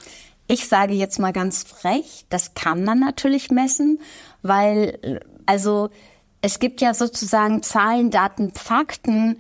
Ich 0.49 0.67
sage 0.67 0.95
jetzt 0.95 1.21
mal 1.21 1.33
ganz 1.33 1.63
frech, 1.63 2.25
das 2.29 2.55
kann 2.55 2.83
man 2.83 2.99
natürlich 2.99 3.53
messen, 3.53 4.01
weil 4.43 5.21
also 5.47 5.91
es 6.41 6.59
gibt 6.59 6.81
ja 6.81 6.95
sozusagen 6.95 7.63
Zahlen, 7.63 8.11
Daten, 8.11 8.53
Fakten, 8.55 9.39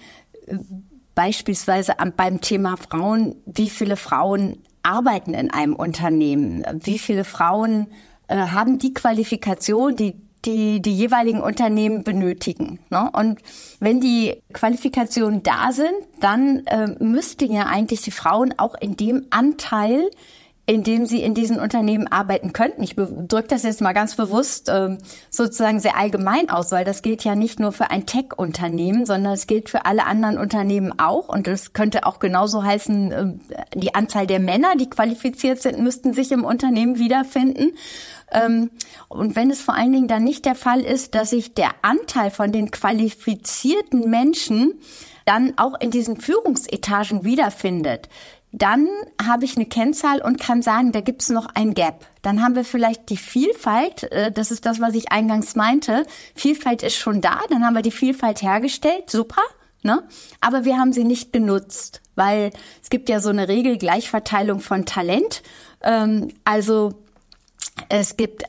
beispielsweise 1.14 1.94
beim 2.16 2.40
Thema 2.40 2.76
Frauen, 2.76 3.36
wie 3.46 3.70
viele 3.70 3.96
Frauen 3.96 4.62
arbeiten 4.82 5.34
in 5.34 5.50
einem 5.50 5.74
Unternehmen, 5.74 6.64
wie 6.82 6.98
viele 6.98 7.24
Frauen 7.24 7.88
äh, 8.28 8.36
haben 8.36 8.78
die 8.78 8.94
Qualifikation, 8.94 9.96
die 9.96 10.14
die 10.44 10.80
die 10.80 10.94
jeweiligen 10.94 11.40
Unternehmen 11.40 12.04
benötigen. 12.04 12.78
Ne? 12.90 13.10
Und 13.12 13.40
wenn 13.80 14.00
die 14.00 14.40
Qualifikationen 14.52 15.42
da 15.42 15.72
sind, 15.72 15.96
dann 16.20 16.64
äh, 16.66 16.94
müssten 17.00 17.52
ja 17.52 17.66
eigentlich 17.66 18.02
die 18.02 18.12
Frauen 18.12 18.54
auch 18.56 18.76
in 18.80 18.96
dem 18.96 19.26
Anteil 19.30 20.08
in 20.68 20.82
dem 20.82 21.06
sie 21.06 21.22
in 21.22 21.32
diesen 21.32 21.58
Unternehmen 21.58 22.08
arbeiten 22.08 22.52
könnten. 22.52 22.82
Ich 22.82 22.94
drücke 22.94 23.48
das 23.48 23.62
jetzt 23.62 23.80
mal 23.80 23.94
ganz 23.94 24.16
bewusst 24.16 24.68
äh, 24.68 24.98
sozusagen 25.30 25.80
sehr 25.80 25.96
allgemein 25.96 26.50
aus, 26.50 26.72
weil 26.72 26.84
das 26.84 27.00
gilt 27.00 27.24
ja 27.24 27.34
nicht 27.34 27.58
nur 27.58 27.72
für 27.72 27.90
ein 27.90 28.04
Tech-Unternehmen, 28.04 29.06
sondern 29.06 29.32
es 29.32 29.46
gilt 29.46 29.70
für 29.70 29.86
alle 29.86 30.04
anderen 30.04 30.36
Unternehmen 30.36 30.92
auch. 30.98 31.30
Und 31.30 31.46
das 31.46 31.72
könnte 31.72 32.04
auch 32.04 32.18
genauso 32.18 32.62
heißen, 32.62 33.12
äh, 33.12 33.26
die 33.76 33.94
Anzahl 33.94 34.26
der 34.26 34.40
Männer, 34.40 34.76
die 34.76 34.90
qualifiziert 34.90 35.62
sind, 35.62 35.78
müssten 35.78 36.12
sich 36.12 36.32
im 36.32 36.44
Unternehmen 36.44 36.98
wiederfinden. 36.98 37.72
Ähm, 38.30 38.70
und 39.08 39.36
wenn 39.36 39.50
es 39.50 39.62
vor 39.62 39.74
allen 39.74 39.92
Dingen 39.92 40.08
dann 40.08 40.22
nicht 40.22 40.44
der 40.44 40.54
Fall 40.54 40.82
ist, 40.82 41.14
dass 41.14 41.30
sich 41.30 41.54
der 41.54 41.70
Anteil 41.80 42.30
von 42.30 42.52
den 42.52 42.70
qualifizierten 42.70 44.10
Menschen 44.10 44.74
dann 45.24 45.54
auch 45.56 45.80
in 45.80 45.90
diesen 45.90 46.18
Führungsetagen 46.18 47.24
wiederfindet, 47.24 48.08
dann 48.52 48.88
habe 49.22 49.44
ich 49.44 49.56
eine 49.56 49.66
Kennzahl 49.66 50.22
und 50.22 50.40
kann 50.40 50.62
sagen, 50.62 50.92
da 50.92 51.00
gibt 51.00 51.22
es 51.22 51.28
noch 51.28 51.46
ein 51.54 51.74
Gap. 51.74 52.06
Dann 52.22 52.42
haben 52.42 52.54
wir 52.54 52.64
vielleicht 52.64 53.10
die 53.10 53.16
Vielfalt, 53.16 54.04
äh, 54.12 54.32
das 54.32 54.50
ist 54.50 54.66
das, 54.66 54.80
was 54.80 54.94
ich 54.94 55.12
eingangs 55.12 55.54
meinte. 55.54 56.04
Vielfalt 56.34 56.82
ist 56.82 56.96
schon 56.96 57.20
da, 57.20 57.40
dann 57.50 57.64
haben 57.64 57.74
wir 57.74 57.82
die 57.82 57.90
Vielfalt 57.90 58.42
hergestellt, 58.42 59.10
super, 59.10 59.42
ne? 59.82 60.02
Aber 60.40 60.64
wir 60.64 60.78
haben 60.78 60.92
sie 60.92 61.04
nicht 61.04 61.32
genutzt, 61.32 62.00
weil 62.14 62.50
es 62.82 62.90
gibt 62.90 63.08
ja 63.08 63.20
so 63.20 63.28
eine 63.28 63.48
Regel 63.48 63.76
Gleichverteilung 63.76 64.60
von 64.60 64.86
Talent. 64.86 65.42
Ähm, 65.82 66.28
also 66.44 66.94
es 67.88 68.16
gibt, 68.16 68.44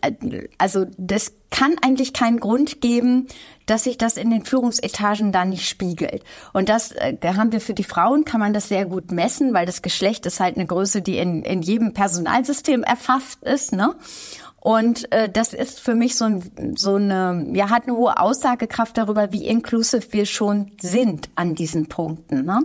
also 0.58 0.86
das 0.98 1.34
kann 1.51 1.75
eigentlich 1.81 2.13
keinen 2.13 2.39
Grund 2.39 2.81
geben, 2.81 3.27
dass 3.65 3.84
sich 3.84 3.98
das 3.98 4.17
in 4.17 4.29
den 4.29 4.46
Führungsetagen 4.46 5.31
da 5.31 5.46
nicht 5.46 5.67
spiegelt. 5.67 6.24
Und 6.53 6.69
das 6.69 6.91
äh, 6.91 7.17
haben 7.24 7.51
wir 7.51 7.62
für 7.62 7.74
die 7.74 7.84
Frauen, 7.84 8.25
kann 8.25 8.39
man 8.39 8.53
das 8.53 8.67
sehr 8.67 8.86
gut 8.86 9.12
messen, 9.12 9.53
weil 9.53 9.65
das 9.65 9.81
Geschlecht 9.81 10.25
ist 10.25 10.39
halt 10.39 10.55
eine 10.55 10.65
Größe, 10.65 11.01
die 11.01 11.17
in, 11.17 11.43
in 11.43 11.62
jedem 11.62 11.93
Personalsystem 11.93 12.84
erfasst 12.84 13.43
ist. 13.43 13.74
Ne? 13.74 13.96
Und 14.62 15.12
äh, 15.13 15.29
das 15.29 15.53
ist 15.53 15.79
für 15.79 15.96
mich 15.96 16.15
so, 16.17 16.25
ein, 16.25 16.75
so 16.75 16.96
eine, 16.96 17.48
ja, 17.53 17.69
hat 17.69 17.84
eine 17.84 17.96
hohe 17.96 18.19
Aussagekraft 18.19 18.98
darüber, 18.98 19.31
wie 19.31 19.48
inklusiv 19.48 20.12
wir 20.12 20.25
schon 20.25 20.72
sind 20.81 21.29
an 21.36 21.55
diesen 21.55 21.88
Punkten. 21.88 22.46
Ne? 22.46 22.60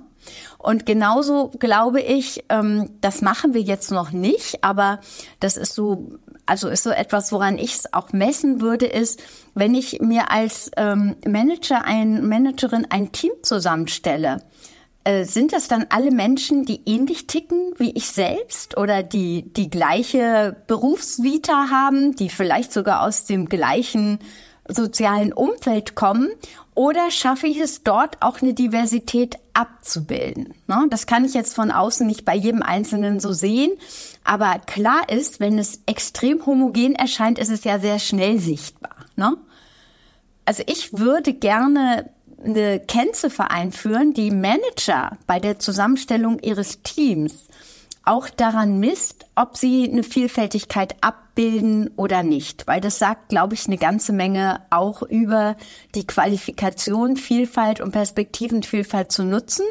Und 0.59 0.87
genauso 0.87 1.50
glaube 1.59 2.00
ich, 2.00 2.45
ähm, 2.49 2.90
das 3.00 3.23
machen 3.23 3.54
wir 3.54 3.61
jetzt 3.61 3.93
noch 3.93 4.11
nicht, 4.11 4.64
aber 4.64 5.00
das 5.38 5.57
ist 5.57 5.75
so 5.75 6.19
also 6.46 6.68
ist 6.68 6.82
so 6.82 6.90
etwas, 6.90 7.32
woran 7.32 7.58
ich 7.58 7.74
es 7.74 7.92
auch 7.92 8.12
messen 8.12 8.60
würde, 8.60 8.86
ist, 8.86 9.22
wenn 9.54 9.74
ich 9.74 10.00
mir 10.00 10.30
als 10.30 10.70
ähm, 10.76 11.16
Manager, 11.26 11.84
ein 11.84 12.26
Managerin 12.26 12.86
ein 12.90 13.12
Team 13.12 13.32
zusammenstelle, 13.42 14.42
äh, 15.04 15.24
sind 15.24 15.52
das 15.52 15.68
dann 15.68 15.86
alle 15.90 16.10
Menschen, 16.10 16.64
die 16.64 16.80
ähnlich 16.86 17.26
ticken 17.26 17.74
wie 17.76 17.92
ich 17.92 18.06
selbst 18.06 18.76
oder 18.78 19.02
die 19.02 19.52
die 19.52 19.68
gleiche 19.68 20.56
Berufsvita 20.66 21.68
haben, 21.70 22.16
die 22.16 22.30
vielleicht 22.30 22.72
sogar 22.72 23.02
aus 23.02 23.24
dem 23.24 23.48
gleichen 23.48 24.18
sozialen 24.66 25.34
Umfeld 25.34 25.94
kommen 25.94 26.30
oder 26.74 27.10
schaffe 27.10 27.46
ich 27.46 27.58
es 27.58 27.82
dort 27.82 28.20
auch 28.20 28.42
eine 28.42 28.54
Diversität 28.54 29.36
abzubilden? 29.52 30.54
Ne? 30.66 30.86
Das 30.90 31.06
kann 31.06 31.24
ich 31.24 31.34
jetzt 31.34 31.54
von 31.54 31.70
außen 31.70 32.06
nicht 32.06 32.24
bei 32.24 32.34
jedem 32.34 32.62
Einzelnen 32.62 33.20
so 33.20 33.32
sehen, 33.32 33.72
aber 34.25 34.59
klar 34.59 35.09
ist, 35.11 35.38
wenn 35.38 35.59
es 35.59 35.83
extrem 35.87 36.45
homogen 36.47 36.95
erscheint, 36.95 37.38
ist 37.38 37.50
es 37.50 37.64
ja 37.64 37.78
sehr 37.78 37.99
schnell 37.99 38.38
sichtbar. 38.38 38.97
Ne? 39.16 39.37
Also 40.47 40.62
ich 40.66 40.99
würde 40.99 41.35
gerne 41.35 42.11
eine 42.43 42.81
Kennziffer 42.81 43.50
einführen, 43.50 44.14
die 44.14 44.31
Manager 44.31 45.19
bei 45.26 45.40
der 45.40 45.59
Zusammenstellung 45.59 46.38
ihres 46.40 46.83
Teams 46.83 47.49
auch 48.07 48.28
daran 48.28 48.81
misst, 48.81 49.25
ob 49.35 49.57
sie 49.57 49.88
eine 49.90 50.02
Vielfältigkeit 50.02 50.95
abbilden 51.00 51.90
oder 51.97 52.23
nicht. 52.23 52.66
Weil 52.66 52.83
das 52.83 52.99
sagt, 52.99 53.31
glaube 53.31 53.54
ich, 53.54 53.66
eine 53.66 53.78
ganze 53.78 54.12
Menge 54.12 54.61
auch 54.69 55.00
über 55.02 55.57
die 55.95 56.07
Qualifikation, 56.07 57.16
Vielfalt 57.16 57.81
und 57.81 57.93
Perspektivenvielfalt 57.93 59.11
zu 59.11 59.25
nutzen 59.25 59.64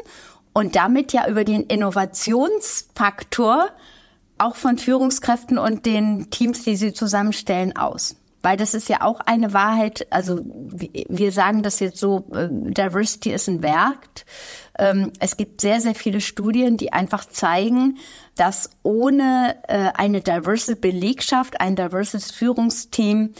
und 0.52 0.74
damit 0.74 1.12
ja 1.12 1.28
über 1.28 1.44
den 1.44 1.62
Innovationsfaktor 1.62 3.68
auch 4.38 4.56
von 4.56 4.78
Führungskräften 4.78 5.58
und 5.58 5.86
den 5.86 6.30
Teams, 6.30 6.64
die 6.64 6.76
sie 6.76 6.92
zusammenstellen, 6.92 7.76
aus. 7.76 8.16
Weil 8.42 8.58
das 8.58 8.74
ist 8.74 8.90
ja 8.90 9.00
auch 9.00 9.20
eine 9.20 9.54
Wahrheit, 9.54 10.06
also 10.10 10.38
wir 10.44 11.32
sagen 11.32 11.62
das 11.62 11.80
jetzt 11.80 11.96
so, 11.96 12.26
äh, 12.34 12.48
Diversity 12.50 13.32
ist 13.32 13.48
ein 13.48 13.62
Werk. 13.62 14.26
Ähm, 14.78 15.12
es 15.18 15.38
gibt 15.38 15.62
sehr, 15.62 15.80
sehr 15.80 15.94
viele 15.94 16.20
Studien, 16.20 16.76
die 16.76 16.92
einfach 16.92 17.24
zeigen, 17.24 17.96
dass 18.36 18.68
ohne 18.82 19.56
äh, 19.66 19.92
eine 19.94 20.20
diverse 20.20 20.76
Belegschaft, 20.76 21.58
ein 21.62 21.74
diverses 21.74 22.32
Führungsteam 22.32 23.32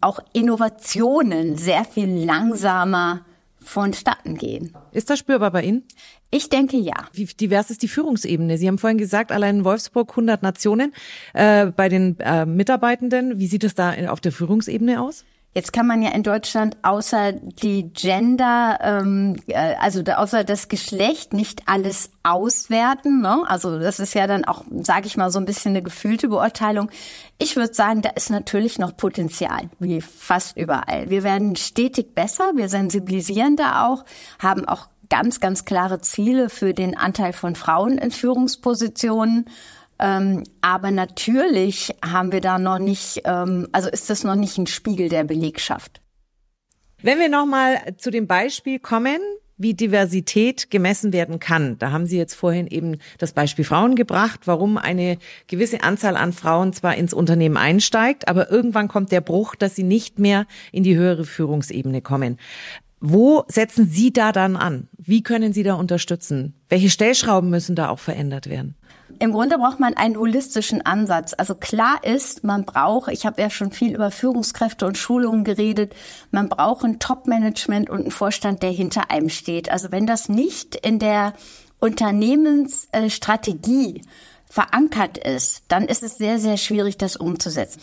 auch 0.00 0.20
Innovationen 0.32 1.58
sehr 1.58 1.84
viel 1.84 2.24
langsamer 2.24 3.26
vonstatten 3.68 4.36
gehen. 4.36 4.74
Ist 4.92 5.10
das 5.10 5.18
spürbar 5.18 5.50
bei 5.50 5.62
Ihnen? 5.62 5.84
Ich 6.30 6.48
denke 6.48 6.76
ja. 6.76 6.94
Wie 7.12 7.24
divers 7.24 7.70
ist 7.70 7.82
die 7.82 7.88
Führungsebene? 7.88 8.58
Sie 8.58 8.68
haben 8.68 8.78
vorhin 8.78 8.98
gesagt, 8.98 9.32
allein 9.32 9.58
in 9.58 9.64
Wolfsburg 9.64 10.10
100 10.10 10.42
Nationen 10.42 10.94
äh, 11.34 11.66
bei 11.66 11.88
den 11.88 12.18
äh, 12.20 12.46
Mitarbeitenden. 12.46 13.38
Wie 13.38 13.46
sieht 13.46 13.64
es 13.64 13.74
da 13.74 13.94
auf 14.08 14.20
der 14.20 14.32
Führungsebene 14.32 15.00
aus? 15.00 15.24
Jetzt 15.56 15.72
kann 15.72 15.86
man 15.86 16.02
ja 16.02 16.10
in 16.10 16.22
Deutschland 16.22 16.76
außer 16.82 17.32
die 17.32 17.90
Gender, 17.94 18.78
ähm, 18.82 19.36
äh, 19.46 19.74
also 19.80 20.02
außer 20.02 20.44
das 20.44 20.68
Geschlecht 20.68 21.32
nicht 21.32 21.62
alles 21.64 22.10
auswerten. 22.22 23.22
Ne? 23.22 23.42
Also 23.48 23.78
das 23.78 23.98
ist 23.98 24.12
ja 24.12 24.26
dann 24.26 24.44
auch, 24.44 24.64
sage 24.82 25.06
ich 25.06 25.16
mal, 25.16 25.30
so 25.30 25.38
ein 25.38 25.46
bisschen 25.46 25.70
eine 25.70 25.82
gefühlte 25.82 26.28
Beurteilung. 26.28 26.90
Ich 27.38 27.56
würde 27.56 27.72
sagen, 27.72 28.02
da 28.02 28.10
ist 28.10 28.28
natürlich 28.28 28.78
noch 28.78 28.98
Potenzial, 28.98 29.70
wie 29.78 30.02
fast 30.02 30.58
überall. 30.58 31.08
Wir 31.08 31.22
werden 31.22 31.56
stetig 31.56 32.14
besser, 32.14 32.52
wir 32.54 32.68
sensibilisieren 32.68 33.56
da 33.56 33.86
auch, 33.86 34.04
haben 34.38 34.68
auch 34.68 34.88
ganz, 35.08 35.40
ganz 35.40 35.64
klare 35.64 36.02
Ziele 36.02 36.50
für 36.50 36.74
den 36.74 36.98
Anteil 36.98 37.32
von 37.32 37.54
Frauen 37.54 37.96
in 37.96 38.10
Führungspositionen. 38.10 39.46
Ähm, 39.98 40.44
aber 40.60 40.90
natürlich 40.90 41.94
haben 42.04 42.32
wir 42.32 42.40
da 42.40 42.58
noch 42.58 42.78
nicht, 42.78 43.22
ähm, 43.24 43.68
also 43.72 43.88
ist 43.88 44.10
das 44.10 44.24
noch 44.24 44.34
nicht 44.36 44.58
ein 44.58 44.66
Spiegel 44.66 45.08
der 45.08 45.24
Belegschaft. 45.24 46.00
Wenn 47.02 47.18
wir 47.18 47.28
nochmal 47.28 47.96
zu 47.96 48.10
dem 48.10 48.26
Beispiel 48.26 48.78
kommen, 48.78 49.18
wie 49.58 49.74
Diversität 49.74 50.70
gemessen 50.70 51.12
werden 51.12 51.38
kann. 51.38 51.78
Da 51.78 51.90
haben 51.90 52.06
Sie 52.06 52.18
jetzt 52.18 52.34
vorhin 52.34 52.66
eben 52.66 52.98
das 53.18 53.32
Beispiel 53.32 53.64
Frauen 53.64 53.94
gebracht, 53.94 54.40
warum 54.44 54.76
eine 54.76 55.18
gewisse 55.46 55.82
Anzahl 55.82 56.16
an 56.16 56.32
Frauen 56.32 56.72
zwar 56.72 56.96
ins 56.96 57.14
Unternehmen 57.14 57.56
einsteigt, 57.56 58.28
aber 58.28 58.50
irgendwann 58.50 58.88
kommt 58.88 59.12
der 59.12 59.22
Bruch, 59.22 59.54
dass 59.54 59.74
sie 59.74 59.82
nicht 59.82 60.18
mehr 60.18 60.46
in 60.72 60.82
die 60.82 60.96
höhere 60.96 61.24
Führungsebene 61.24 62.02
kommen. 62.02 62.38
Wo 63.00 63.44
setzen 63.48 63.86
Sie 63.86 64.12
da 64.12 64.32
dann 64.32 64.56
an? 64.56 64.88
Wie 64.96 65.22
können 65.22 65.52
Sie 65.52 65.62
da 65.62 65.74
unterstützen? 65.74 66.54
Welche 66.68 66.90
Stellschrauben 66.90 67.50
müssen 67.50 67.76
da 67.76 67.88
auch 67.88 67.98
verändert 67.98 68.48
werden? 68.48 68.74
Im 69.18 69.32
Grunde 69.32 69.58
braucht 69.58 69.80
man 69.80 69.94
einen 69.94 70.18
holistischen 70.18 70.84
Ansatz. 70.84 71.34
Also 71.36 71.54
klar 71.54 72.04
ist, 72.04 72.44
man 72.44 72.64
braucht, 72.64 73.10
ich 73.10 73.24
habe 73.24 73.40
ja 73.40 73.48
schon 73.50 73.70
viel 73.72 73.94
über 73.94 74.10
Führungskräfte 74.10 74.86
und 74.86 74.98
Schulungen 74.98 75.44
geredet, 75.44 75.94
man 76.30 76.48
braucht 76.48 76.84
ein 76.84 76.98
Top-Management 76.98 77.88
und 77.88 78.00
einen 78.00 78.10
Vorstand, 78.10 78.62
der 78.62 78.72
hinter 78.72 79.10
einem 79.10 79.30
steht. 79.30 79.70
Also 79.70 79.92
wenn 79.92 80.06
das 80.06 80.28
nicht 80.28 80.74
in 80.74 80.98
der 80.98 81.32
Unternehmensstrategie 81.78 84.02
verankert 84.48 85.18
ist, 85.18 85.62
dann 85.68 85.84
ist 85.84 86.02
es 86.02 86.18
sehr, 86.18 86.38
sehr 86.38 86.56
schwierig, 86.56 86.96
das 86.98 87.16
umzusetzen. 87.16 87.80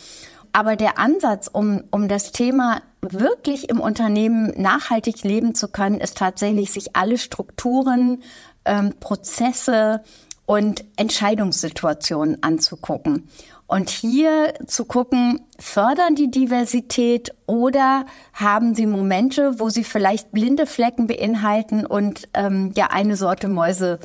Aber 0.52 0.76
der 0.76 0.98
Ansatz, 0.98 1.48
um, 1.48 1.82
um 1.90 2.06
das 2.06 2.30
Thema 2.30 2.80
wirklich 3.00 3.70
im 3.70 3.80
Unternehmen 3.80 4.52
nachhaltig 4.56 5.24
leben 5.24 5.56
zu 5.56 5.66
können, 5.68 6.00
ist 6.00 6.16
tatsächlich, 6.16 6.70
sich 6.70 6.94
alle 6.94 7.18
Strukturen, 7.18 8.22
ähm, 8.64 8.94
Prozesse 9.00 10.04
und 10.46 10.84
Entscheidungssituationen 10.96 12.42
anzugucken. 12.42 13.28
Und 13.66 13.88
hier 13.88 14.54
zu 14.66 14.84
gucken, 14.84 15.40
fördern 15.58 16.14
die 16.14 16.30
Diversität 16.30 17.32
oder 17.46 18.04
haben 18.34 18.74
sie 18.74 18.86
Momente, 18.86 19.58
wo 19.58 19.70
sie 19.70 19.84
vielleicht 19.84 20.32
blinde 20.32 20.66
Flecken 20.66 21.06
beinhalten 21.06 21.86
und 21.86 22.28
ähm, 22.34 22.72
ja 22.76 22.88
eine 22.90 23.16
Sorte 23.16 23.48
Mäuse 23.48 24.00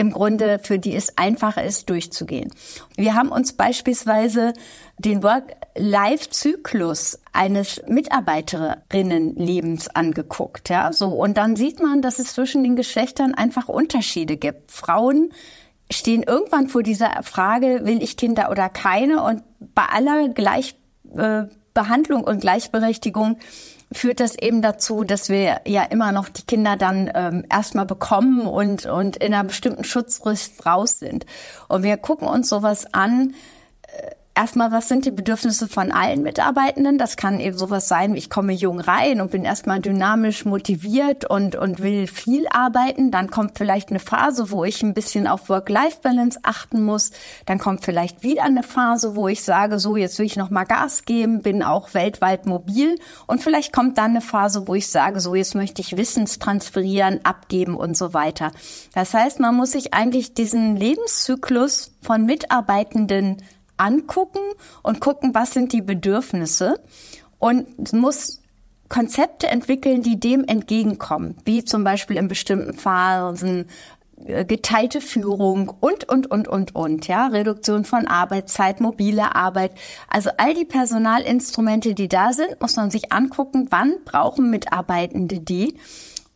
im 0.00 0.10
Grunde, 0.12 0.58
für 0.62 0.78
die 0.78 0.96
es 0.96 1.18
einfacher 1.18 1.62
ist, 1.62 1.90
durchzugehen. 1.90 2.50
Wir 2.96 3.14
haben 3.14 3.28
uns 3.28 3.52
beispielsweise 3.52 4.54
den 4.96 5.22
Work-Life-Zyklus 5.22 7.18
eines 7.34 7.82
Mitarbeiterinnenlebens 7.86 9.88
angeguckt, 9.88 10.70
ja, 10.70 10.90
so. 10.92 11.08
Und 11.08 11.36
dann 11.36 11.54
sieht 11.54 11.82
man, 11.82 12.00
dass 12.00 12.18
es 12.18 12.32
zwischen 12.32 12.64
den 12.64 12.76
Geschlechtern 12.76 13.34
einfach 13.34 13.68
Unterschiede 13.68 14.38
gibt. 14.38 14.70
Frauen 14.70 15.32
stehen 15.90 16.22
irgendwann 16.22 16.68
vor 16.68 16.82
dieser 16.82 17.22
Frage, 17.22 17.80
will 17.84 18.02
ich 18.02 18.16
Kinder 18.16 18.50
oder 18.50 18.68
keine? 18.68 19.22
Und 19.22 19.42
bei 19.74 19.84
aller 19.84 20.28
Gleichbehandlung 20.28 22.24
und 22.24 22.40
Gleichberechtigung 22.40 23.38
führt 23.92 24.20
das 24.20 24.36
eben 24.36 24.62
dazu, 24.62 25.02
dass 25.02 25.28
wir 25.28 25.62
ja 25.66 25.82
immer 25.82 26.12
noch 26.12 26.28
die 26.28 26.44
Kinder 26.46 26.76
dann 26.76 27.10
ähm, 27.12 27.44
erstmal 27.50 27.86
bekommen 27.86 28.46
und, 28.46 28.86
und 28.86 29.16
in 29.16 29.34
einer 29.34 29.44
bestimmten 29.44 29.82
Schutzfrist 29.82 30.64
raus 30.64 31.00
sind. 31.00 31.26
Und 31.68 31.82
wir 31.82 31.96
gucken 31.96 32.28
uns 32.28 32.48
sowas 32.48 32.86
an, 32.94 33.30
äh, 33.30 33.59
erstmal, 34.40 34.72
was 34.72 34.88
sind 34.88 35.04
die 35.04 35.10
Bedürfnisse 35.10 35.68
von 35.68 35.92
allen 35.92 36.22
Mitarbeitenden? 36.22 36.96
Das 36.96 37.16
kann 37.16 37.40
eben 37.40 37.58
sowas 37.58 37.88
sein, 37.88 38.14
ich 38.14 38.30
komme 38.30 38.54
jung 38.54 38.80
rein 38.80 39.20
und 39.20 39.30
bin 39.30 39.44
erstmal 39.44 39.80
dynamisch 39.80 40.46
motiviert 40.46 41.28
und, 41.28 41.56
und 41.56 41.80
will 41.80 42.06
viel 42.06 42.46
arbeiten. 42.48 43.10
Dann 43.10 43.30
kommt 43.30 43.58
vielleicht 43.58 43.90
eine 43.90 43.98
Phase, 43.98 44.50
wo 44.50 44.64
ich 44.64 44.82
ein 44.82 44.94
bisschen 44.94 45.26
auf 45.26 45.50
Work-Life-Balance 45.50 46.40
achten 46.42 46.82
muss. 46.82 47.10
Dann 47.44 47.58
kommt 47.58 47.84
vielleicht 47.84 48.22
wieder 48.22 48.44
eine 48.44 48.62
Phase, 48.62 49.14
wo 49.14 49.28
ich 49.28 49.42
sage, 49.42 49.78
so, 49.78 49.96
jetzt 49.96 50.18
will 50.18 50.26
ich 50.26 50.36
noch 50.36 50.48
mal 50.48 50.64
Gas 50.64 51.04
geben, 51.04 51.42
bin 51.42 51.62
auch 51.62 51.92
weltweit 51.92 52.46
mobil. 52.46 52.96
Und 53.26 53.42
vielleicht 53.42 53.74
kommt 53.74 53.98
dann 53.98 54.12
eine 54.12 54.22
Phase, 54.22 54.66
wo 54.66 54.74
ich 54.74 54.88
sage, 54.88 55.20
so, 55.20 55.34
jetzt 55.34 55.54
möchte 55.54 55.82
ich 55.82 55.98
Wissens 55.98 56.38
transferieren, 56.38 57.20
abgeben 57.24 57.76
und 57.76 57.94
so 57.94 58.14
weiter. 58.14 58.52
Das 58.94 59.12
heißt, 59.12 59.38
man 59.38 59.54
muss 59.54 59.72
sich 59.72 59.92
eigentlich 59.92 60.32
diesen 60.32 60.76
Lebenszyklus 60.76 61.92
von 62.00 62.24
Mitarbeitenden 62.24 63.36
angucken 63.80 64.40
und 64.82 65.00
gucken, 65.00 65.34
was 65.34 65.52
sind 65.52 65.72
die 65.72 65.82
Bedürfnisse 65.82 66.80
und 67.38 67.92
muss 67.92 68.40
Konzepte 68.88 69.46
entwickeln, 69.46 70.02
die 70.02 70.18
dem 70.18 70.44
entgegenkommen, 70.44 71.36
wie 71.44 71.64
zum 71.64 71.84
Beispiel 71.84 72.16
in 72.16 72.28
bestimmten 72.28 72.74
Phasen 72.74 73.66
äh, 74.26 74.44
geteilte 74.44 75.00
Führung 75.00 75.72
und, 75.80 76.08
und, 76.08 76.30
und, 76.30 76.48
und, 76.48 76.74
und, 76.74 77.06
ja, 77.06 77.28
Reduktion 77.28 77.84
von 77.84 78.06
Arbeitszeit, 78.06 78.80
mobile 78.80 79.34
Arbeit. 79.34 79.72
Also 80.08 80.30
all 80.36 80.54
die 80.54 80.64
Personalinstrumente, 80.64 81.94
die 81.94 82.08
da 82.08 82.32
sind, 82.32 82.60
muss 82.60 82.76
man 82.76 82.90
sich 82.90 83.12
angucken, 83.12 83.68
wann 83.70 83.94
brauchen 84.04 84.50
Mitarbeitende 84.50 85.40
die 85.40 85.78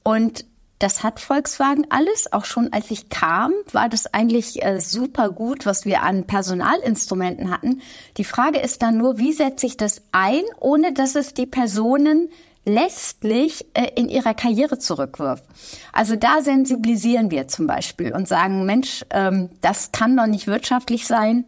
und 0.04 0.44
das 0.78 1.02
hat 1.02 1.21
Volkswagen 1.21 1.87
alles. 1.90 2.33
Auch 2.33 2.45
schon 2.45 2.73
als 2.73 2.90
ich 2.90 3.09
kam, 3.09 3.52
war 3.73 3.88
das 3.88 4.12
eigentlich 4.12 4.62
äh, 4.64 4.81
super 4.81 5.31
gut, 5.31 5.66
was 5.66 5.85
wir 5.85 6.02
an 6.02 6.25
Personalinstrumenten 6.25 7.50
hatten. 7.50 7.81
Die 8.16 8.25
Frage 8.25 8.59
ist 8.59 8.83
dann 8.83 8.99
nur, 8.99 9.19
wie 9.19 9.33
setze 9.33 9.66
ich 9.66 9.76
das 9.76 10.02
ein, 10.12 10.43
ohne 10.61 10.93
dass 10.93 11.14
es 11.14 11.35
die 11.35 11.47
Personen 11.47 12.28
letztlich 12.64 13.66
äh, 13.75 13.90
in 13.95 14.09
ihrer 14.09 14.35
Karriere 14.35 14.78
zurückwirft. 14.78 15.45
Also 15.93 16.16
da 16.16 16.40
sensibilisieren 16.40 17.31
wir 17.31 17.49
zum 17.49 17.66
Beispiel 17.66 18.12
und 18.12 18.26
sagen, 18.26 18.64
Mensch, 18.64 19.04
ähm, 19.11 19.50
das 19.61 19.93
kann 19.93 20.16
doch 20.16 20.26
nicht 20.26 20.47
wirtschaftlich 20.47 21.07
sein, 21.07 21.45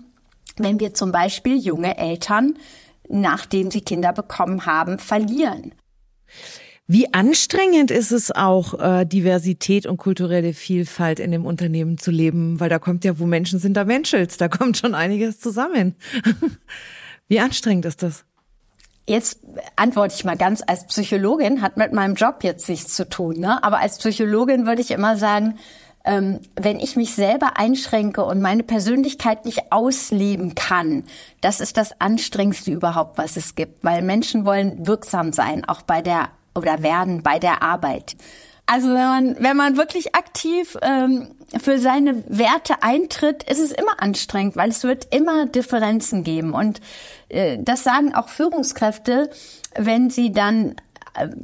wenn 0.56 0.80
wir 0.80 0.94
zum 0.94 1.12
Beispiel 1.12 1.56
junge 1.56 1.96
Eltern, 1.98 2.54
nachdem 3.08 3.70
sie 3.70 3.80
Kinder 3.80 4.12
bekommen 4.12 4.66
haben, 4.66 4.98
verlieren. 4.98 5.72
Wie 6.88 7.12
anstrengend 7.12 7.90
ist 7.90 8.12
es 8.12 8.30
auch, 8.30 8.78
äh, 8.78 9.04
Diversität 9.04 9.86
und 9.86 9.96
kulturelle 9.96 10.54
Vielfalt 10.54 11.18
in 11.18 11.32
dem 11.32 11.44
Unternehmen 11.44 11.98
zu 11.98 12.12
leben? 12.12 12.60
Weil 12.60 12.68
da 12.68 12.78
kommt 12.78 13.04
ja, 13.04 13.18
wo 13.18 13.26
Menschen 13.26 13.58
sind, 13.58 13.74
da 13.74 13.84
menschelt's. 13.84 14.36
Da 14.36 14.48
kommt 14.48 14.76
schon 14.76 14.94
einiges 14.94 15.40
zusammen. 15.40 15.96
Wie 17.28 17.40
anstrengend 17.40 17.86
ist 17.86 18.04
das? 18.04 18.24
Jetzt 19.08 19.40
antworte 19.74 20.14
ich 20.16 20.24
mal 20.24 20.36
ganz 20.36 20.62
als 20.64 20.86
Psychologin, 20.86 21.60
hat 21.60 21.76
mit 21.76 21.92
meinem 21.92 22.14
Job 22.14 22.42
jetzt 22.42 22.68
nichts 22.68 22.94
zu 22.94 23.08
tun. 23.08 23.38
Ne? 23.38 23.62
Aber 23.62 23.80
als 23.80 23.98
Psychologin 23.98 24.66
würde 24.66 24.82
ich 24.82 24.92
immer 24.92 25.16
sagen, 25.16 25.58
ähm, 26.04 26.40
wenn 26.54 26.78
ich 26.78 26.94
mich 26.94 27.14
selber 27.14 27.56
einschränke 27.56 28.24
und 28.24 28.40
meine 28.40 28.62
Persönlichkeit 28.62 29.44
nicht 29.44 29.72
ausleben 29.72 30.54
kann, 30.54 31.04
das 31.40 31.60
ist 31.60 31.76
das 31.76 32.00
Anstrengendste 32.00 32.70
überhaupt, 32.70 33.18
was 33.18 33.36
es 33.36 33.56
gibt. 33.56 33.82
Weil 33.82 34.02
Menschen 34.02 34.44
wollen 34.44 34.86
wirksam 34.86 35.32
sein, 35.32 35.64
auch 35.64 35.82
bei 35.82 36.00
der 36.00 36.30
oder 36.56 36.82
werden 36.82 37.22
bei 37.22 37.38
der 37.38 37.62
Arbeit. 37.62 38.16
Also 38.66 38.88
wenn 38.88 38.94
man, 38.94 39.36
wenn 39.38 39.56
man 39.56 39.76
wirklich 39.76 40.16
aktiv 40.16 40.76
ähm, 40.82 41.28
für 41.60 41.78
seine 41.78 42.24
Werte 42.26 42.82
eintritt, 42.82 43.44
ist 43.44 43.60
es 43.60 43.70
immer 43.70 44.02
anstrengend, 44.02 44.56
weil 44.56 44.70
es 44.70 44.82
wird 44.82 45.14
immer 45.14 45.46
Differenzen 45.46 46.24
geben. 46.24 46.52
Und 46.52 46.80
äh, 47.28 47.58
das 47.60 47.84
sagen 47.84 48.14
auch 48.14 48.28
Führungskräfte, 48.28 49.30
wenn 49.76 50.10
sie 50.10 50.32
dann 50.32 50.74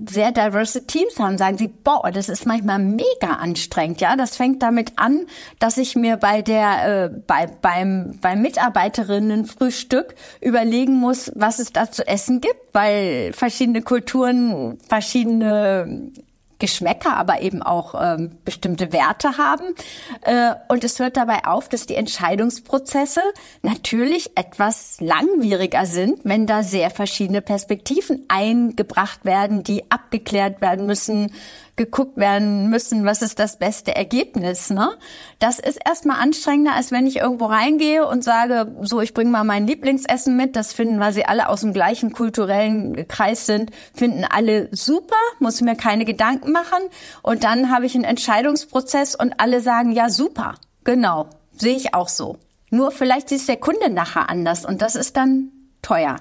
sehr 0.08 0.32
diverse 0.32 0.86
Teams 0.86 1.18
haben, 1.18 1.38
sagen 1.38 1.58
sie, 1.58 1.68
boah, 1.68 2.10
das 2.12 2.28
ist 2.28 2.46
manchmal 2.46 2.78
mega 2.78 3.36
anstrengend. 3.38 4.00
Ja, 4.00 4.16
das 4.16 4.36
fängt 4.36 4.62
damit 4.62 4.92
an, 4.96 5.26
dass 5.58 5.78
ich 5.78 5.96
mir 5.96 6.16
bei 6.16 6.42
der, 6.42 7.04
äh, 7.04 7.10
bei, 7.26 7.46
beim, 7.46 8.18
beim 8.20 8.42
Mitarbeiterinnenfrühstück 8.42 10.14
überlegen 10.40 10.96
muss, 10.96 11.32
was 11.34 11.58
es 11.58 11.72
da 11.72 11.90
zu 11.90 12.06
essen 12.06 12.40
gibt, 12.40 12.60
weil 12.72 13.32
verschiedene 13.32 13.82
Kulturen 13.82 14.78
verschiedene 14.88 16.12
Geschmäcker, 16.62 17.16
aber 17.16 17.42
eben 17.42 17.60
auch 17.60 18.00
ähm, 18.00 18.38
bestimmte 18.44 18.92
Werte 18.92 19.36
haben. 19.36 19.74
Äh, 20.20 20.54
und 20.68 20.84
es 20.84 21.00
hört 21.00 21.16
dabei 21.16 21.44
auf, 21.44 21.68
dass 21.68 21.86
die 21.86 21.96
Entscheidungsprozesse 21.96 23.20
natürlich 23.62 24.30
etwas 24.36 25.00
langwieriger 25.00 25.86
sind, 25.86 26.20
wenn 26.22 26.46
da 26.46 26.62
sehr 26.62 26.90
verschiedene 26.90 27.42
Perspektiven 27.42 28.24
eingebracht 28.28 29.24
werden, 29.24 29.64
die 29.64 29.90
abgeklärt 29.90 30.60
werden 30.60 30.86
müssen, 30.86 31.32
geguckt 31.84 32.16
werden 32.16 32.68
müssen, 32.68 33.04
was 33.04 33.22
ist 33.22 33.38
das 33.38 33.58
beste 33.58 33.94
Ergebnis. 33.94 34.70
Ne? 34.70 34.92
Das 35.38 35.58
ist 35.58 35.80
erstmal 35.84 36.20
anstrengender, 36.20 36.74
als 36.74 36.92
wenn 36.92 37.06
ich 37.06 37.16
irgendwo 37.16 37.46
reingehe 37.46 38.06
und 38.06 38.22
sage, 38.22 38.76
so, 38.82 39.00
ich 39.00 39.14
bringe 39.14 39.30
mal 39.30 39.44
mein 39.44 39.66
Lieblingsessen 39.66 40.36
mit. 40.36 40.54
Das 40.54 40.72
finden, 40.72 41.00
weil 41.00 41.12
sie 41.12 41.24
alle 41.24 41.48
aus 41.48 41.62
dem 41.62 41.72
gleichen 41.72 42.12
kulturellen 42.12 43.08
Kreis 43.08 43.46
sind, 43.46 43.70
finden 43.94 44.24
alle 44.24 44.68
super, 44.70 45.16
muss 45.40 45.60
mir 45.60 45.74
keine 45.74 46.04
Gedanken 46.04 46.52
machen. 46.52 46.82
Und 47.22 47.44
dann 47.44 47.70
habe 47.70 47.86
ich 47.86 47.94
einen 47.94 48.04
Entscheidungsprozess 48.04 49.14
und 49.14 49.40
alle 49.40 49.60
sagen, 49.60 49.92
ja, 49.92 50.08
super. 50.08 50.54
Genau, 50.84 51.26
sehe 51.56 51.76
ich 51.76 51.94
auch 51.94 52.08
so. 52.08 52.38
Nur 52.70 52.90
vielleicht 52.90 53.32
ist 53.32 53.48
der 53.48 53.58
Kunde 53.58 53.90
nachher 53.90 54.30
anders 54.30 54.64
und 54.64 54.82
das 54.82 54.94
ist 54.94 55.16
dann 55.16 55.50
teuer. 55.82 56.16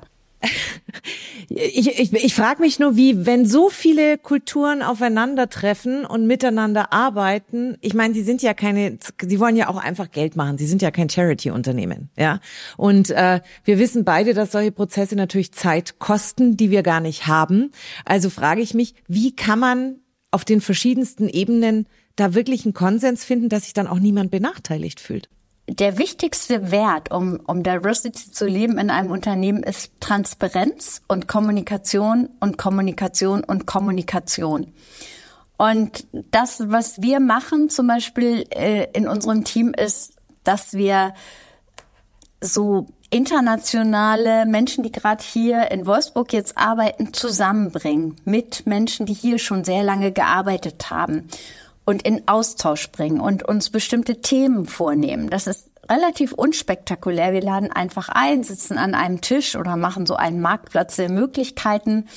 Ich, 1.50 2.00
ich, 2.00 2.14
ich 2.14 2.34
frage 2.34 2.62
mich 2.62 2.80
nur, 2.80 2.96
wie, 2.96 3.26
wenn 3.26 3.46
so 3.46 3.70
viele 3.70 4.18
Kulturen 4.18 4.82
aufeinandertreffen 4.82 6.06
und 6.06 6.26
miteinander 6.26 6.94
arbeiten, 6.94 7.78
ich 7.82 7.94
meine, 7.94 8.14
sie 8.14 8.24
sind 8.24 8.42
ja 8.42 8.54
keine, 8.54 8.98
sie 9.22 9.40
wollen 9.40 9.56
ja 9.56 9.68
auch 9.68 9.78
einfach 9.78 10.12
Geld 10.12 10.36
machen, 10.36 10.58
sie 10.58 10.66
sind 10.66 10.82
ja 10.82 10.92
kein 10.92 11.10
Charity-Unternehmen, 11.10 12.10
ja. 12.18 12.40
Und 12.78 13.10
äh, 13.12 13.42
wir 13.66 13.80
wissen 13.80 14.06
beide, 14.06 14.34
dass 14.34 14.54
solche 14.54 14.72
Prozesse 14.72 15.16
natürlich 15.16 15.52
Zeit 15.52 16.00
kosten, 16.00 16.56
die 16.56 16.72
wir 16.72 16.84
gar 16.84 17.02
nicht 17.02 17.28
haben. 17.28 17.72
Also 18.06 18.30
frage 18.30 18.62
ich 18.62 18.74
mich, 18.74 18.96
wie 19.08 19.36
kann 19.36 19.60
man 19.60 19.98
auf 20.32 20.46
den 20.46 20.62
verschiedensten 20.62 21.28
Ebenen 21.28 21.86
da 22.16 22.34
wirklich 22.34 22.66
einen 22.66 22.74
Konsens 22.74 23.26
finden, 23.26 23.50
dass 23.50 23.64
sich 23.64 23.74
dann 23.74 23.88
auch 23.88 24.00
niemand 24.00 24.32
benachteiligt 24.32 25.00
fühlt? 25.00 25.30
Der 25.80 25.98
wichtigste 25.98 26.72
Wert, 26.72 27.12
um, 27.12 27.40
um 27.48 27.64
Diversity 27.64 28.32
zu 28.32 28.46
leben 28.46 28.78
in 28.78 28.90
einem 28.90 29.12
Unternehmen, 29.12 29.64
ist 29.64 29.92
Transparenz 30.00 31.02
und 31.08 31.28
Kommunikation 31.28 32.30
und 32.40 32.58
Kommunikation 32.58 33.44
und 33.44 33.66
Kommunikation. 33.66 34.74
Und 35.58 36.08
das, 36.32 36.72
was 36.72 37.02
wir 37.02 37.20
machen, 37.20 37.70
zum 37.70 37.88
Beispiel 37.88 38.46
äh, 38.50 38.88
in 38.94 39.08
unserem 39.08 39.44
Team, 39.44 39.74
ist 39.74 40.14
dass 40.44 40.74
wir 40.74 41.14
so 42.42 42.88
internationale 43.12 44.46
Menschen, 44.46 44.84
die 44.84 44.92
gerade 44.92 45.24
hier 45.24 45.70
in 45.70 45.86
Wolfsburg 45.86 46.34
jetzt 46.34 46.58
arbeiten, 46.58 47.14
zusammenbringen 47.14 48.16
mit 48.26 48.66
Menschen, 48.66 49.06
die 49.06 49.14
hier 49.14 49.38
schon 49.38 49.64
sehr 49.64 49.84
lange 49.84 50.12
gearbeitet 50.12 50.90
haben 50.90 51.28
und 51.86 52.04
in 52.04 52.28
Austausch 52.28 52.92
bringen 52.92 53.20
und 53.20 53.44
uns 53.44 53.70
bestimmte 53.70 54.22
Themen 54.22 54.66
vornehmen. 54.66 55.30
Das 55.30 55.48
ist 55.48 55.70
relativ 55.90 56.32
unspektakulär. 56.32 57.34
Wir 57.34 57.42
laden 57.42 57.72
einfach 57.72 58.10
ein, 58.10 58.44
sitzen 58.44 58.78
an 58.78 58.96
einem 58.96 59.22
Tisch 59.22 59.56
oder 59.56 59.76
machen 59.76 60.06
so 60.06 60.16
einen 60.16 60.42
Marktplatz 60.42 60.96
der 60.96 61.10
Möglichkeiten 61.10 62.08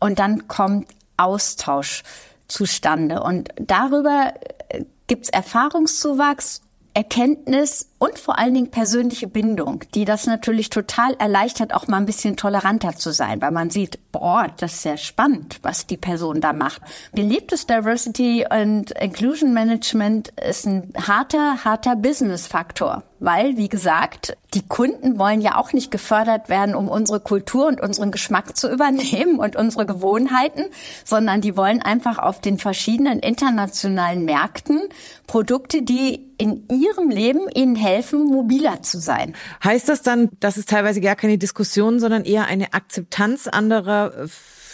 und 0.00 0.18
dann 0.18 0.48
kommt 0.48 0.88
Austausch 1.16 2.02
zustande. 2.48 3.22
Und 3.22 3.50
darüber 3.60 4.34
äh, 4.68 4.84
gibt's 5.06 5.28
Erfahrungszuwachs 5.28 6.62
Erkenntnis 6.94 7.88
und 8.02 8.18
vor 8.18 8.36
allen 8.36 8.52
Dingen 8.52 8.72
persönliche 8.72 9.28
Bindung, 9.28 9.84
die 9.94 10.04
das 10.04 10.26
natürlich 10.26 10.70
total 10.70 11.14
erleichtert, 11.20 11.72
auch 11.72 11.86
mal 11.86 11.98
ein 11.98 12.04
bisschen 12.04 12.36
toleranter 12.36 12.96
zu 12.96 13.12
sein, 13.12 13.40
weil 13.40 13.52
man 13.52 13.70
sieht, 13.70 14.00
boah, 14.10 14.48
das 14.56 14.72
ist 14.72 14.82
sehr 14.82 14.96
spannend, 14.96 15.60
was 15.62 15.86
die 15.86 15.96
Person 15.96 16.40
da 16.40 16.52
macht. 16.52 16.82
Beliebtes 17.12 17.64
Diversity 17.68 18.44
und 18.50 18.90
Inclusion 18.90 19.54
Management 19.54 20.30
ist 20.30 20.66
ein 20.66 20.92
harter, 20.96 21.64
harter 21.64 21.94
Business-Faktor, 21.94 23.04
weil, 23.20 23.56
wie 23.56 23.68
gesagt, 23.68 24.36
die 24.54 24.66
Kunden 24.66 25.20
wollen 25.20 25.40
ja 25.40 25.56
auch 25.56 25.72
nicht 25.72 25.92
gefördert 25.92 26.48
werden, 26.48 26.74
um 26.74 26.88
unsere 26.88 27.20
Kultur 27.20 27.68
und 27.68 27.80
unseren 27.80 28.10
Geschmack 28.10 28.56
zu 28.56 28.68
übernehmen 28.68 29.38
und 29.38 29.54
unsere 29.54 29.86
Gewohnheiten, 29.86 30.64
sondern 31.04 31.40
die 31.40 31.56
wollen 31.56 31.80
einfach 31.80 32.18
auf 32.18 32.40
den 32.40 32.58
verschiedenen 32.58 33.20
internationalen 33.20 34.24
Märkten 34.24 34.80
Produkte, 35.28 35.82
die 35.82 36.32
in 36.36 36.68
ihrem 36.68 37.08
Leben 37.08 37.48
ihnen 37.54 37.76
helfen, 37.76 37.91
mobiler 38.00 38.82
zu 38.82 38.98
sein. 38.98 39.34
Heißt 39.62 39.88
das 39.88 40.02
dann, 40.02 40.30
dass 40.40 40.56
es 40.56 40.66
teilweise 40.66 41.00
gar 41.00 41.16
keine 41.16 41.38
Diskussion, 41.38 42.00
sondern 42.00 42.24
eher 42.24 42.46
eine 42.46 42.72
Akzeptanz 42.72 43.46
anderer 43.46 44.28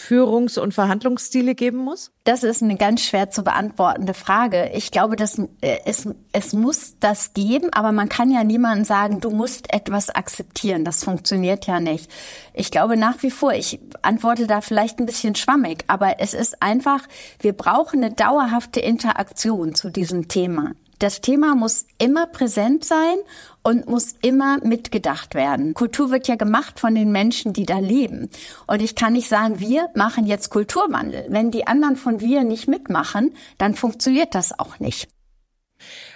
Führungs- 0.08 0.58
und 0.58 0.72
Verhandlungsstile 0.72 1.54
geben 1.54 1.78
muss? 1.78 2.12
Das 2.24 2.42
ist 2.42 2.62
eine 2.62 2.76
ganz 2.76 3.02
schwer 3.02 3.30
zu 3.30 3.42
beantwortende 3.42 4.14
Frage. 4.14 4.70
Ich 4.72 4.90
glaube, 4.90 5.16
dass 5.16 5.38
äh, 5.60 5.80
es, 5.84 6.08
es 6.32 6.54
muss 6.54 6.94
das 6.98 7.34
geben, 7.34 7.68
aber 7.72 7.92
man 7.92 8.08
kann 8.08 8.30
ja 8.30 8.42
niemandem 8.42 8.86
sagen, 8.86 9.20
du 9.20 9.30
musst 9.30 9.72
etwas 9.72 10.08
akzeptieren. 10.08 10.84
Das 10.84 11.04
funktioniert 11.04 11.66
ja 11.66 11.78
nicht. 11.78 12.10
Ich 12.54 12.70
glaube 12.70 12.96
nach 12.96 13.22
wie 13.22 13.30
vor, 13.30 13.52
ich 13.52 13.80
antworte 14.00 14.46
da 14.46 14.62
vielleicht 14.62 14.98
ein 14.98 15.06
bisschen 15.06 15.34
schwammig, 15.34 15.84
aber 15.88 16.20
es 16.20 16.32
ist 16.32 16.62
einfach, 16.62 17.02
wir 17.40 17.52
brauchen 17.52 18.02
eine 18.02 18.14
dauerhafte 18.14 18.80
Interaktion 18.80 19.74
zu 19.74 19.90
diesem 19.90 20.28
Thema. 20.28 20.72
Das 20.98 21.20
Thema 21.20 21.54
muss 21.54 21.86
immer 21.98 22.26
präsent 22.26 22.84
sein 22.84 23.16
und 23.62 23.86
muss 23.86 24.14
immer 24.22 24.58
mitgedacht 24.64 25.34
werden. 25.34 25.74
Kultur 25.74 26.10
wird 26.10 26.26
ja 26.26 26.34
gemacht 26.34 26.80
von 26.80 26.94
den 26.94 27.12
Menschen, 27.12 27.52
die 27.52 27.66
da 27.66 27.78
leben. 27.78 28.30
Und 28.66 28.82
ich 28.82 28.94
kann 28.96 29.12
nicht 29.12 29.28
sagen, 29.28 29.60
wir 29.60 29.90
machen 29.94 30.26
jetzt 30.26 30.50
Kulturwandel. 30.50 31.26
Wenn 31.28 31.50
die 31.50 31.66
anderen 31.66 31.96
von 31.96 32.20
wir 32.20 32.42
nicht 32.42 32.66
mitmachen, 32.66 33.34
dann 33.58 33.74
funktioniert 33.74 34.34
das 34.34 34.58
auch 34.58 34.80
nicht. 34.80 35.08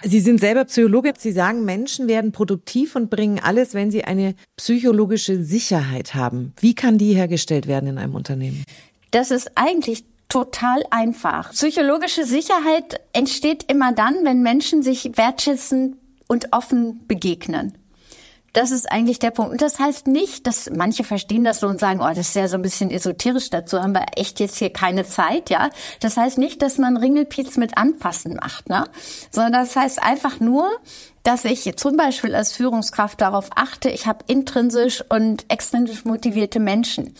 Sie 0.03 0.19
sind 0.19 0.39
selber 0.39 0.65
Psychologe. 0.65 1.13
Sie 1.17 1.31
sagen, 1.31 1.63
Menschen 1.63 2.09
werden 2.09 2.33
produktiv 2.33 2.97
und 2.97 3.09
bringen 3.09 3.39
alles, 3.41 3.73
wenn 3.73 3.91
sie 3.91 4.03
eine 4.03 4.35
psychologische 4.57 5.41
Sicherheit 5.43 6.13
haben. 6.15 6.53
Wie 6.59 6.75
kann 6.75 6.97
die 6.97 7.13
hergestellt 7.13 7.67
werden 7.67 7.87
in 7.87 7.97
einem 7.97 8.15
Unternehmen? 8.15 8.65
Das 9.11 9.31
ist 9.31 9.51
eigentlich 9.55 10.03
total 10.33 10.83
einfach. 10.89 11.51
Psychologische 11.51 12.25
Sicherheit 12.25 12.99
entsteht 13.13 13.71
immer 13.71 13.91
dann, 13.91 14.15
wenn 14.23 14.41
Menschen 14.41 14.81
sich 14.81 15.11
wertschätzen 15.15 15.99
und 16.27 16.47
offen 16.53 17.05
begegnen. 17.07 17.77
Das 18.51 18.71
ist 18.71 18.91
eigentlich 18.91 19.19
der 19.19 19.29
Punkt. 19.29 19.51
Und 19.51 19.61
das 19.61 19.79
heißt 19.79 20.07
nicht, 20.07 20.47
dass 20.47 20.71
manche 20.71 21.03
verstehen 21.03 21.43
das 21.43 21.59
so 21.59 21.67
und 21.67 21.79
sagen, 21.79 22.01
oh, 22.01 22.09
das 22.09 22.29
ist 22.29 22.35
ja 22.35 22.47
so 22.47 22.55
ein 22.55 22.63
bisschen 22.63 22.89
esoterisch, 22.89 23.51
dazu 23.51 23.79
haben 23.79 23.93
wir 23.93 24.05
echt 24.15 24.39
jetzt 24.39 24.57
hier 24.57 24.71
keine 24.71 25.05
Zeit, 25.05 25.51
ja. 25.51 25.69
Das 25.99 26.17
heißt 26.17 26.39
nicht, 26.39 26.63
dass 26.63 26.79
man 26.79 26.97
Ringelpiez 26.97 27.57
mit 27.57 27.77
Anpassen 27.77 28.35
macht, 28.35 28.69
ne? 28.69 28.85
Sondern 29.29 29.53
das 29.53 29.75
heißt 29.75 30.01
einfach 30.01 30.39
nur, 30.39 30.67
dass 31.21 31.45
ich 31.45 31.75
zum 31.77 31.95
Beispiel 31.95 32.33
als 32.33 32.53
Führungskraft 32.53 33.21
darauf 33.21 33.49
achte, 33.55 33.89
ich 33.89 34.07
habe 34.07 34.25
intrinsisch 34.27 35.03
und 35.09 35.45
extrinsisch 35.49 36.05
motivierte 36.05 36.59
Menschen. 36.59 37.13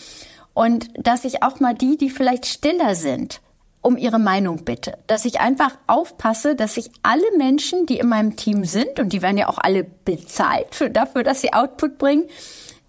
Und 0.54 0.89
dass 0.98 1.26
ich 1.26 1.44
auch 1.44 1.60
mal 1.60 1.74
die, 1.74 1.98
die 1.98 2.10
vielleicht 2.10 2.46
stiller 2.46 2.96
sind, 2.96 3.42
um 3.82 3.98
ihre 3.98 4.20
Meinung 4.20 4.63
bitte. 4.63 4.98
Dass 5.08 5.26
ich 5.26 5.39
einfach 5.39 5.78
aufpasse, 5.88 6.56
dass 6.56 6.78
ich 6.78 6.89
alle 7.02 7.26
Menschen, 7.38 7.86
die 7.86 7.98
in 7.98 8.08
meinem 8.08 8.36
Team 8.36 8.63
sind, 8.66 9.00
und 9.00 9.13
die 9.13 9.22
werden 9.22 9.38
ja 9.38 9.50
auch 9.50 9.58
alle 9.58 9.84
bezahlt 9.84 10.74
für, 10.74 10.89
dafür, 10.89 11.24
dass 11.24 11.42
sie 11.42 11.54
Output 11.54 11.98
bringen, 11.98 12.26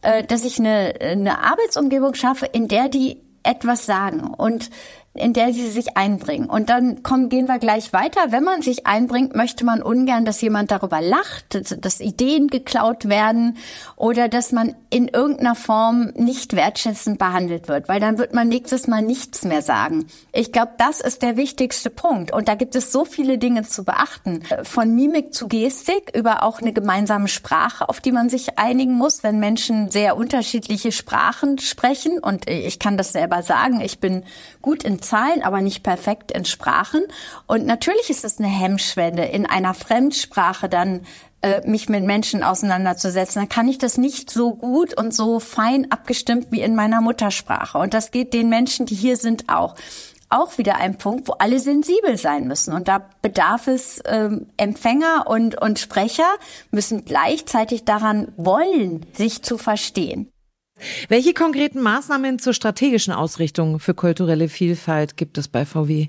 äh, 0.02 0.24
dass 0.24 0.44
ich 0.44 0.58
eine, 0.58 0.94
eine 1.00 1.38
Arbeitsumgebung 1.38 2.14
schaffe, 2.14 2.46
in 2.46 2.68
der 2.68 2.88
die 2.88 3.20
etwas 3.42 3.86
sagen. 3.86 4.20
Und 4.22 4.70
in 5.14 5.32
der 5.32 5.52
sie 5.52 5.68
sich 5.68 5.96
einbringen. 5.96 6.50
Und 6.50 6.70
dann 6.70 7.04
kommen, 7.04 7.28
gehen 7.28 7.46
wir 7.46 7.60
gleich 7.60 7.92
weiter. 7.92 8.20
Wenn 8.30 8.42
man 8.42 8.62
sich 8.62 8.84
einbringt, 8.84 9.36
möchte 9.36 9.64
man 9.64 9.80
ungern, 9.80 10.24
dass 10.24 10.40
jemand 10.40 10.72
darüber 10.72 11.00
lacht, 11.00 11.84
dass 11.84 12.00
Ideen 12.00 12.48
geklaut 12.48 13.08
werden 13.08 13.56
oder 13.94 14.28
dass 14.28 14.50
man 14.50 14.74
in 14.90 15.06
irgendeiner 15.06 15.54
Form 15.54 16.12
nicht 16.16 16.56
wertschätzend 16.56 17.18
behandelt 17.18 17.68
wird, 17.68 17.88
weil 17.88 18.00
dann 18.00 18.18
wird 18.18 18.34
man 18.34 18.48
nächstes 18.48 18.88
Mal 18.88 19.02
nichts 19.02 19.44
mehr 19.44 19.62
sagen. 19.62 20.06
Ich 20.32 20.50
glaube, 20.50 20.72
das 20.78 21.00
ist 21.00 21.22
der 21.22 21.36
wichtigste 21.36 21.90
Punkt. 21.90 22.32
Und 22.32 22.48
da 22.48 22.56
gibt 22.56 22.74
es 22.74 22.90
so 22.90 23.04
viele 23.04 23.38
Dinge 23.38 23.62
zu 23.62 23.84
beachten. 23.84 24.42
Von 24.64 24.96
Mimik 24.96 25.32
zu 25.32 25.46
Gestik 25.46 26.10
über 26.12 26.42
auch 26.42 26.60
eine 26.60 26.72
gemeinsame 26.72 27.28
Sprache, 27.28 27.88
auf 27.88 28.00
die 28.00 28.12
man 28.12 28.30
sich 28.30 28.58
einigen 28.58 28.94
muss, 28.94 29.22
wenn 29.22 29.38
Menschen 29.38 29.90
sehr 29.90 30.16
unterschiedliche 30.16 30.90
Sprachen 30.90 31.58
sprechen. 31.58 32.18
Und 32.18 32.50
ich 32.50 32.80
kann 32.80 32.96
das 32.96 33.12
selber 33.12 33.42
sagen. 33.42 33.80
Ich 33.80 34.00
bin 34.00 34.24
gut 34.60 34.82
in 34.82 35.03
Zahlen, 35.04 35.42
aber 35.42 35.60
nicht 35.60 35.82
perfekt 35.82 36.32
in 36.32 36.44
Sprachen. 36.44 37.02
Und 37.46 37.66
natürlich 37.66 38.10
ist 38.10 38.24
es 38.24 38.38
eine 38.38 38.48
Hemmschwelle, 38.48 39.26
in 39.28 39.46
einer 39.46 39.74
Fremdsprache 39.74 40.68
dann 40.68 41.02
äh, 41.42 41.60
mich 41.68 41.88
mit 41.88 42.04
Menschen 42.04 42.42
auseinanderzusetzen. 42.42 43.42
Dann 43.42 43.48
kann 43.48 43.68
ich 43.68 43.78
das 43.78 43.98
nicht 43.98 44.30
so 44.30 44.54
gut 44.54 44.94
und 44.94 45.14
so 45.14 45.40
fein 45.40 45.92
abgestimmt 45.92 46.48
wie 46.50 46.62
in 46.62 46.74
meiner 46.74 47.00
Muttersprache. 47.00 47.78
Und 47.78 47.94
das 47.94 48.10
geht 48.10 48.32
den 48.32 48.48
Menschen, 48.48 48.86
die 48.86 48.94
hier 48.94 49.16
sind, 49.16 49.48
auch 49.48 49.74
auch 50.30 50.58
wieder 50.58 50.76
ein 50.76 50.98
Punkt, 50.98 51.28
wo 51.28 51.32
alle 51.34 51.60
sensibel 51.60 52.16
sein 52.16 52.48
müssen. 52.48 52.74
Und 52.74 52.88
da 52.88 53.08
bedarf 53.22 53.68
es 53.68 54.02
ähm, 54.06 54.46
Empfänger 54.56 55.26
und, 55.28 55.60
und 55.60 55.78
Sprecher 55.78 56.28
müssen 56.70 57.04
gleichzeitig 57.04 57.84
daran 57.84 58.32
wollen, 58.36 59.06
sich 59.12 59.42
zu 59.42 59.58
verstehen. 59.58 60.28
Welche 61.08 61.34
konkreten 61.34 61.80
Maßnahmen 61.80 62.38
zur 62.38 62.54
strategischen 62.54 63.12
Ausrichtung 63.12 63.78
für 63.78 63.94
kulturelle 63.94 64.48
Vielfalt 64.48 65.16
gibt 65.16 65.38
es 65.38 65.48
bei 65.48 65.64
VW? 65.64 66.08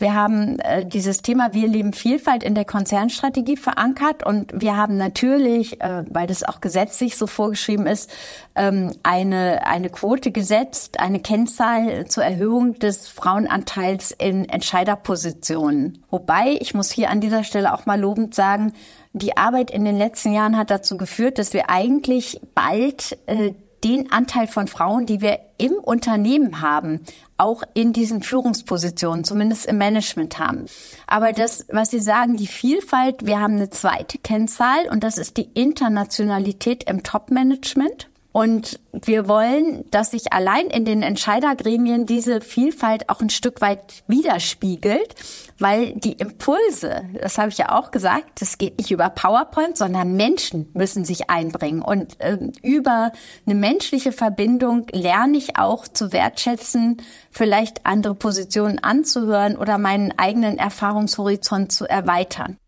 Wir 0.00 0.14
haben 0.14 0.58
äh, 0.60 0.86
dieses 0.86 1.20
Thema 1.20 1.52
Wir 1.52 1.68
leben 1.68 1.92
Vielfalt 1.92 2.42
in 2.42 2.54
der 2.54 2.64
Konzernstrategie 2.64 3.58
verankert 3.58 4.24
und 4.24 4.50
wir 4.54 4.74
haben 4.74 4.96
natürlich, 4.96 5.78
äh, 5.82 6.04
weil 6.08 6.26
das 6.26 6.42
auch 6.42 6.62
gesetzlich 6.62 7.18
so 7.18 7.26
vorgeschrieben 7.26 7.86
ist, 7.86 8.10
ähm, 8.54 8.92
eine, 9.02 9.66
eine 9.66 9.90
Quote 9.90 10.30
gesetzt, 10.30 10.98
eine 11.00 11.20
Kennzahl 11.20 12.06
zur 12.06 12.24
Erhöhung 12.24 12.78
des 12.78 13.08
Frauenanteils 13.08 14.12
in 14.12 14.48
Entscheiderpositionen. 14.48 16.02
Wobei, 16.08 16.56
ich 16.60 16.72
muss 16.72 16.90
hier 16.90 17.10
an 17.10 17.20
dieser 17.20 17.44
Stelle 17.44 17.74
auch 17.74 17.84
mal 17.84 18.00
lobend 18.00 18.34
sagen, 18.34 18.72
die 19.12 19.36
Arbeit 19.36 19.70
in 19.70 19.84
den 19.84 19.98
letzten 19.98 20.32
Jahren 20.32 20.56
hat 20.56 20.70
dazu 20.70 20.96
geführt, 20.96 21.38
dass 21.38 21.52
wir 21.52 21.68
eigentlich 21.68 22.40
bald 22.54 23.18
äh, 23.26 23.52
den 23.84 24.12
Anteil 24.12 24.46
von 24.46 24.68
Frauen, 24.68 25.06
die 25.06 25.20
wir 25.20 25.38
im 25.58 25.72
Unternehmen 25.72 26.60
haben, 26.60 27.00
auch 27.36 27.62
in 27.74 27.92
diesen 27.92 28.22
Führungspositionen, 28.22 29.24
zumindest 29.24 29.66
im 29.66 29.78
Management 29.78 30.38
haben. 30.38 30.66
Aber 31.06 31.32
das, 31.32 31.66
was 31.70 31.90
Sie 31.90 32.00
sagen, 32.00 32.36
die 32.36 32.46
Vielfalt, 32.46 33.26
wir 33.26 33.40
haben 33.40 33.56
eine 33.56 33.70
zweite 33.70 34.18
Kennzahl 34.18 34.88
und 34.90 35.02
das 35.02 35.16
ist 35.16 35.36
die 35.36 35.48
Internationalität 35.54 36.84
im 36.88 37.02
Top-Management. 37.02 38.08
Und 38.32 38.78
wir 38.92 39.26
wollen, 39.26 39.84
dass 39.90 40.12
sich 40.12 40.32
allein 40.32 40.66
in 40.66 40.84
den 40.84 41.02
Entscheidergremien 41.02 42.06
diese 42.06 42.40
Vielfalt 42.40 43.08
auch 43.08 43.20
ein 43.20 43.30
Stück 43.30 43.60
weit 43.60 44.04
widerspiegelt, 44.06 45.16
weil 45.58 45.94
die 45.94 46.12
Impulse, 46.12 47.02
das 47.20 47.38
habe 47.38 47.48
ich 47.48 47.58
ja 47.58 47.76
auch 47.76 47.90
gesagt, 47.90 48.40
das 48.40 48.56
geht 48.56 48.78
nicht 48.78 48.92
über 48.92 49.10
PowerPoint, 49.10 49.76
sondern 49.76 50.14
Menschen 50.14 50.70
müssen 50.74 51.04
sich 51.04 51.28
einbringen. 51.28 51.82
Und 51.82 52.16
ähm, 52.20 52.52
über 52.62 53.12
eine 53.46 53.54
menschliche 53.56 54.12
Verbindung 54.12 54.86
lerne 54.92 55.36
ich 55.36 55.56
auch 55.56 55.88
zu 55.88 56.12
wertschätzen, 56.12 57.02
vielleicht 57.32 57.84
andere 57.84 58.14
Positionen 58.14 58.78
anzuhören 58.78 59.56
oder 59.56 59.76
meinen 59.76 60.16
eigenen 60.18 60.56
Erfahrungshorizont 60.56 61.72
zu 61.72 61.84
erweitern. 61.84 62.58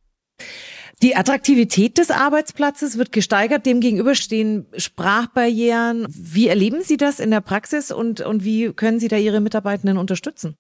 Die 1.03 1.17
Attraktivität 1.17 1.99
des 1.99 2.13
Arbeitsplatzes 2.13 2.97
wird 2.97 3.11
gesteigert, 3.11 3.67
demgegenüber 3.67 4.15
stehen 4.15 4.67
Sprachbarrieren. 4.77 6.07
Wie 6.09 6.47
erleben 6.47 6.83
Sie 6.83 6.97
das 6.97 7.19
in 7.19 7.33
der 7.33 7.41
Praxis 7.41 7.91
und, 7.91 8.21
und 8.21 8.45
wie 8.45 8.73
können 8.73 9.01
Sie 9.01 9.09
da 9.09 9.17
Ihre 9.17 9.41
Mitarbeitenden 9.41 9.99
unterstützen? 9.99 10.55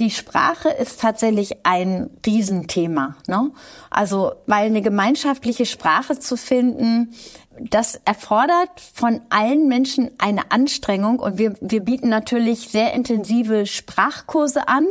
Die 0.00 0.10
Sprache 0.10 0.68
ist 0.68 1.00
tatsächlich 1.00 1.64
ein 1.64 2.10
Riesenthema. 2.26 3.16
Ne? 3.28 3.52
Also, 3.88 4.32
weil 4.46 4.66
eine 4.66 4.82
gemeinschaftliche 4.82 5.66
Sprache 5.66 6.18
zu 6.18 6.36
finden, 6.36 7.14
das 7.60 8.00
erfordert 8.04 8.80
von 8.94 9.20
allen 9.30 9.68
Menschen 9.68 10.10
eine 10.18 10.50
Anstrengung 10.50 11.20
und 11.20 11.38
wir, 11.38 11.54
wir 11.60 11.80
bieten 11.80 12.08
natürlich 12.08 12.68
sehr 12.68 12.94
intensive 12.94 13.66
Sprachkurse 13.66 14.66
an 14.66 14.86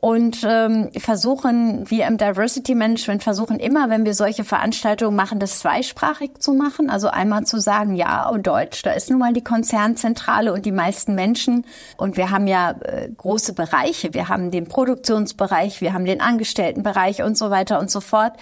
und 0.00 0.46
ähm, 0.48 0.90
versuchen, 0.96 1.90
wir 1.90 2.06
im 2.06 2.18
Diversity 2.18 2.76
Management 2.76 3.24
versuchen 3.24 3.58
immer, 3.58 3.90
wenn 3.90 4.04
wir 4.04 4.14
solche 4.14 4.44
Veranstaltungen 4.44 5.16
machen, 5.16 5.40
das 5.40 5.58
zweisprachig 5.58 6.38
zu 6.38 6.52
machen. 6.52 6.88
Also 6.88 7.08
einmal 7.08 7.46
zu 7.46 7.58
sagen, 7.58 7.96
ja, 7.96 8.28
und 8.28 8.46
Deutsch, 8.46 8.84
da 8.84 8.92
ist 8.92 9.10
nun 9.10 9.18
mal 9.18 9.32
die 9.32 9.42
Konzernzentrale 9.42 10.52
und 10.52 10.66
die 10.66 10.72
meisten 10.72 11.16
Menschen. 11.16 11.66
Und 11.96 12.16
wir 12.16 12.30
haben 12.30 12.46
ja 12.46 12.76
äh, 12.82 13.08
große 13.08 13.54
Bereiche. 13.54 14.14
Wir 14.14 14.28
haben 14.28 14.52
den 14.52 14.68
Produktionsbereich, 14.68 15.80
wir 15.80 15.92
haben 15.94 16.04
den 16.04 16.20
Angestelltenbereich 16.20 17.24
und 17.24 17.36
so 17.36 17.50
weiter 17.50 17.80
und 17.80 17.90
so 17.90 18.00
fort. 18.00 18.34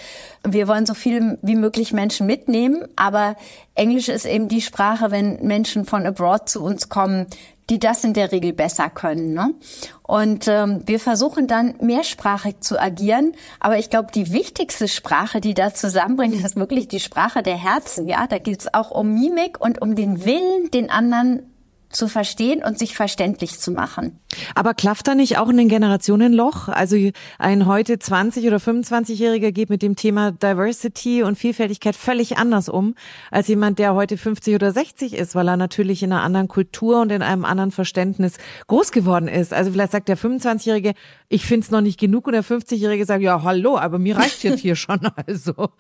Wir 0.46 0.68
wollen 0.68 0.84
so 0.84 0.92
viel 0.92 1.38
wie 1.40 1.56
möglich 1.56 1.94
Menschen 1.94 2.26
mitnehmen, 2.26 2.84
aber 2.96 3.34
Englisch 3.76 4.08
ist 4.08 4.26
eben 4.26 4.48
die 4.48 4.62
Sprache, 4.62 5.10
wenn 5.10 5.46
Menschen 5.46 5.84
von 5.84 6.06
abroad 6.06 6.48
zu 6.48 6.62
uns 6.62 6.88
kommen, 6.88 7.26
die 7.68 7.78
das 7.78 8.04
in 8.04 8.14
der 8.14 8.32
Regel 8.32 8.52
besser 8.52 8.90
können. 8.90 9.34
Ne? 9.34 9.54
Und 10.02 10.46
ähm, 10.48 10.82
wir 10.86 11.00
versuchen 11.00 11.46
dann 11.46 11.74
mehrsprachig 11.80 12.60
zu 12.60 12.80
agieren. 12.80 13.32
Aber 13.60 13.78
ich 13.78 13.90
glaube, 13.90 14.10
die 14.14 14.32
wichtigste 14.32 14.88
Sprache, 14.88 15.40
die 15.40 15.54
da 15.54 15.74
zusammenbringt, 15.74 16.44
ist 16.44 16.56
wirklich 16.56 16.88
die 16.88 17.00
Sprache 17.00 17.42
der 17.42 17.56
Herzen. 17.56 18.08
Ja, 18.08 18.26
da 18.26 18.38
geht 18.38 18.60
es 18.60 18.74
auch 18.74 18.90
um 18.92 19.14
Mimik 19.14 19.60
und 19.60 19.82
um 19.82 19.94
den 19.94 20.24
Willen, 20.24 20.70
den 20.70 20.90
anderen 20.90 21.42
zu 21.90 22.08
verstehen 22.08 22.62
und 22.62 22.78
sich 22.78 22.94
verständlich 22.94 23.58
zu 23.58 23.70
machen. 23.70 24.18
Aber 24.54 24.74
klafft 24.74 25.08
da 25.08 25.14
nicht 25.14 25.38
auch 25.38 25.48
ein 25.48 25.68
Generationenloch? 25.68 26.68
Also 26.68 26.96
ein 27.38 27.66
heute 27.66 27.94
20- 27.94 28.46
oder 28.46 28.58
25-Jähriger 28.58 29.52
geht 29.52 29.70
mit 29.70 29.82
dem 29.82 29.96
Thema 29.96 30.32
Diversity 30.32 31.22
und 31.22 31.36
Vielfältigkeit 31.38 31.96
völlig 31.96 32.36
anders 32.36 32.68
um 32.68 32.94
als 33.30 33.48
jemand, 33.48 33.78
der 33.78 33.94
heute 33.94 34.16
50 34.16 34.54
oder 34.54 34.72
60 34.72 35.14
ist, 35.14 35.34
weil 35.34 35.48
er 35.48 35.56
natürlich 35.56 36.02
in 36.02 36.12
einer 36.12 36.22
anderen 36.22 36.48
Kultur 36.48 37.00
und 37.00 37.10
in 37.12 37.22
einem 37.22 37.44
anderen 37.44 37.70
Verständnis 37.70 38.34
groß 38.66 38.92
geworden 38.92 39.28
ist. 39.28 39.52
Also 39.52 39.72
vielleicht 39.72 39.92
sagt 39.92 40.08
der 40.08 40.18
25-Jährige, 40.18 40.94
ich 41.28 41.46
finde 41.46 41.64
es 41.64 41.70
noch 41.70 41.80
nicht 41.80 41.98
genug 41.98 42.26
und 42.26 42.32
der 42.32 42.44
50-Jährige 42.44 43.04
sagt, 43.04 43.22
ja, 43.22 43.42
hallo, 43.42 43.78
aber 43.78 43.98
mir 43.98 44.16
reicht 44.16 44.44
jetzt 44.44 44.60
hier 44.60 44.76
schon. 44.76 45.00
Also 45.26 45.70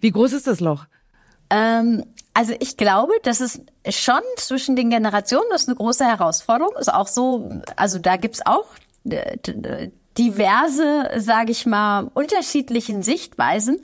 wie 0.00 0.10
groß 0.10 0.32
ist 0.32 0.46
das 0.46 0.60
Loch? 0.60 0.86
Ähm, 1.50 2.04
also 2.34 2.54
ich 2.60 2.76
glaube, 2.76 3.12
das 3.22 3.40
ist 3.40 3.62
schon 3.88 4.20
zwischen 4.36 4.76
den 4.76 4.90
Generationen, 4.90 5.46
das 5.50 5.62
ist 5.62 5.68
eine 5.68 5.76
große 5.76 6.04
Herausforderung. 6.04 6.74
Ist 6.78 6.92
auch 6.92 7.08
so, 7.08 7.50
also 7.76 7.98
da 7.98 8.16
gibt's 8.16 8.44
auch 8.44 8.66
äh, 9.08 9.88
diverse, 10.16 11.10
sage 11.16 11.52
ich 11.52 11.66
mal, 11.66 12.10
unterschiedlichen 12.14 13.02
Sichtweisen. 13.02 13.80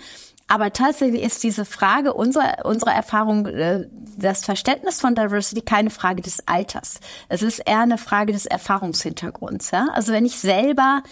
Aber 0.49 0.73
tatsächlich 0.73 1.23
ist 1.23 1.43
diese 1.43 1.65
Frage 1.65 2.15
unserer, 2.15 2.65
unserer 2.65 2.93
Erfahrung, 2.93 3.47
äh, 3.47 3.89
das 4.17 4.45
Verständnis 4.45 5.01
von 5.01 5.15
Diversity 5.15 5.63
keine 5.63 5.91
Frage 5.91 6.23
des 6.23 6.47
Alters. 6.47 7.01
Es 7.29 7.43
ist 7.43 7.59
eher 7.59 7.81
eine 7.81 7.99
Frage 7.99 8.33
des 8.33 8.47
Erfahrungshintergrunds. 8.47 9.73
Ja? 9.73 9.89
Also 9.93 10.13
wenn 10.13 10.25
ich 10.25 10.39
selber 10.39 11.03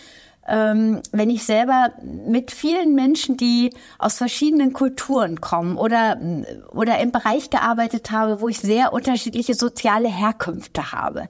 wenn 0.46 1.30
ich 1.30 1.44
selber 1.44 1.92
mit 2.02 2.50
vielen 2.50 2.94
Menschen, 2.94 3.37
die 3.37 3.70
aus 3.98 4.18
verschiedenen 4.18 4.72
Kulturen 4.74 5.40
kommen 5.40 5.78
oder, 5.78 6.18
oder 6.72 6.98
im 6.98 7.12
Bereich 7.12 7.48
gearbeitet 7.48 8.11
habe, 8.11 8.40
wo 8.40 8.48
ich 8.48 8.59
sehr 8.59 8.92
unterschiedliche 8.92 9.54
soziale 9.54 10.09
Herkünfte 10.09 10.92
habe 10.92 11.28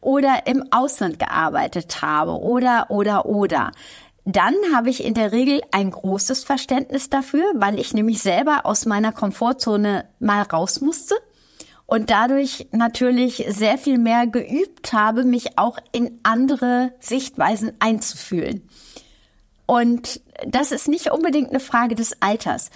oder 0.00 0.46
im 0.46 0.64
Ausland 0.72 1.18
gearbeitet 1.18 2.02
habe 2.02 2.32
oder, 2.32 2.86
oder, 2.90 3.26
oder, 3.26 3.70
dann 4.28 4.54
habe 4.74 4.90
ich 4.90 5.04
in 5.04 5.14
der 5.14 5.30
Regel 5.30 5.60
ein 5.70 5.92
großes 5.92 6.42
Verständnis 6.42 7.08
dafür, 7.08 7.44
weil 7.54 7.78
ich 7.78 7.94
nämlich 7.94 8.20
selber 8.20 8.66
aus 8.66 8.84
meiner 8.84 9.12
Komfortzone 9.12 10.04
mal 10.18 10.42
raus 10.42 10.80
musste 10.80 11.14
und 11.86 12.10
dadurch 12.10 12.66
natürlich 12.72 13.44
sehr 13.48 13.78
viel 13.78 13.98
mehr 13.98 14.26
geübt 14.26 14.92
habe, 14.92 15.24
mich 15.24 15.58
auch 15.58 15.78
in 15.92 16.18
andere 16.24 16.92
Sichtweisen 16.98 17.72
einzufühlen. 17.78 18.68
Und 19.66 20.20
das 20.46 20.72
ist 20.72 20.88
nicht 20.88 21.10
unbedingt 21.10 21.50
eine 21.50 21.60
Frage 21.60 21.94
des 21.94 22.20
Alters. 22.20 22.70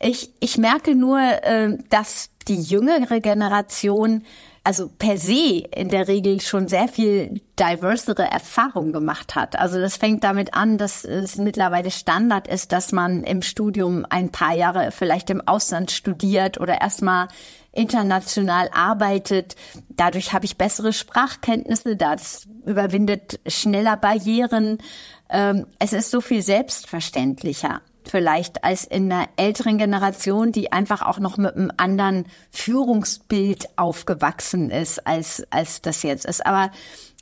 Ich, 0.00 0.30
ich 0.40 0.58
merke 0.58 0.94
nur, 0.94 1.18
äh, 1.18 1.78
dass 1.88 2.30
die 2.48 2.60
jüngere 2.60 3.20
Generation 3.20 4.22
also 4.66 4.88
per 4.88 5.16
se 5.16 5.64
in 5.70 5.90
der 5.90 6.08
Regel 6.08 6.40
schon 6.40 6.66
sehr 6.66 6.88
viel 6.88 7.40
diversere 7.56 8.24
Erfahrungen 8.24 8.92
gemacht 8.92 9.36
hat. 9.36 9.56
Also 9.56 9.78
das 9.78 9.96
fängt 9.96 10.24
damit 10.24 10.54
an, 10.54 10.76
dass 10.76 11.04
es 11.04 11.36
mittlerweile 11.36 11.92
Standard 11.92 12.48
ist, 12.48 12.72
dass 12.72 12.90
man 12.90 13.22
im 13.22 13.42
Studium 13.42 14.04
ein 14.10 14.32
paar 14.32 14.56
Jahre 14.56 14.90
vielleicht 14.90 15.30
im 15.30 15.40
Ausland 15.46 15.92
studiert 15.92 16.58
oder 16.58 16.80
erstmal 16.80 17.28
international 17.70 18.68
arbeitet. 18.72 19.54
Dadurch 19.90 20.32
habe 20.32 20.46
ich 20.46 20.58
bessere 20.58 20.92
Sprachkenntnisse, 20.92 21.94
das 21.94 22.48
überwindet 22.64 23.38
schneller 23.46 23.96
Barrieren. 23.96 24.78
Ähm, 25.30 25.66
es 25.78 25.92
ist 25.92 26.10
so 26.10 26.20
viel 26.20 26.42
selbstverständlicher 26.42 27.82
vielleicht 28.08 28.64
als 28.64 28.84
in 28.84 29.12
einer 29.12 29.28
älteren 29.36 29.78
Generation, 29.78 30.52
die 30.52 30.72
einfach 30.72 31.02
auch 31.02 31.18
noch 31.18 31.36
mit 31.36 31.56
einem 31.56 31.72
anderen 31.76 32.26
Führungsbild 32.50 33.68
aufgewachsen 33.76 34.70
ist, 34.70 35.06
als, 35.06 35.46
als 35.50 35.82
das 35.82 36.02
jetzt 36.02 36.24
ist. 36.26 36.44
Aber 36.46 36.70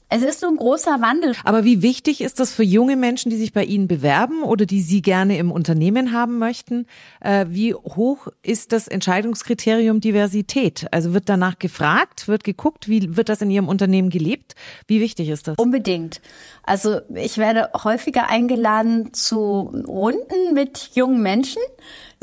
es 0.08 0.22
ist 0.22 0.40
so 0.40 0.46
ein 0.46 0.56
großer 0.56 1.00
Wandel. 1.00 1.34
Aber 1.44 1.64
wie 1.64 1.82
wichtig 1.82 2.20
ist 2.20 2.38
das 2.38 2.52
für 2.52 2.62
junge 2.62 2.94
Menschen, 2.94 3.30
die 3.30 3.36
sich 3.36 3.52
bei 3.52 3.64
Ihnen 3.64 3.88
bewerben 3.88 4.42
oder 4.42 4.66
die 4.66 4.80
Sie 4.80 5.02
gerne 5.02 5.38
im 5.38 5.50
Unternehmen 5.50 6.12
haben 6.12 6.38
möchten? 6.38 6.86
Äh, 7.20 7.46
wie 7.48 7.74
hoch 7.74 8.28
ist 8.42 8.72
das 8.72 8.86
Entscheidungskriterium 8.86 10.00
Diversität? 10.00 10.86
Also 10.90 11.14
wird 11.14 11.28
danach 11.28 11.58
gefragt, 11.58 12.28
wird 12.28 12.44
geguckt, 12.44 12.88
wie 12.88 13.16
wird 13.16 13.28
das 13.28 13.42
in 13.42 13.50
Ihrem 13.50 13.66
Unternehmen 13.66 14.10
gelebt? 14.10 14.54
Wie 14.86 15.00
wichtig 15.00 15.30
ist 15.30 15.48
das? 15.48 15.58
Unbedingt. 15.58 16.20
Also 16.62 17.00
ich 17.14 17.38
werde 17.38 17.70
häufiger 17.82 18.28
eingeladen 18.28 19.12
zu 19.14 19.72
Runden 19.86 20.54
mit 20.54 20.90
jungen 20.94 21.22
Menschen 21.22 21.62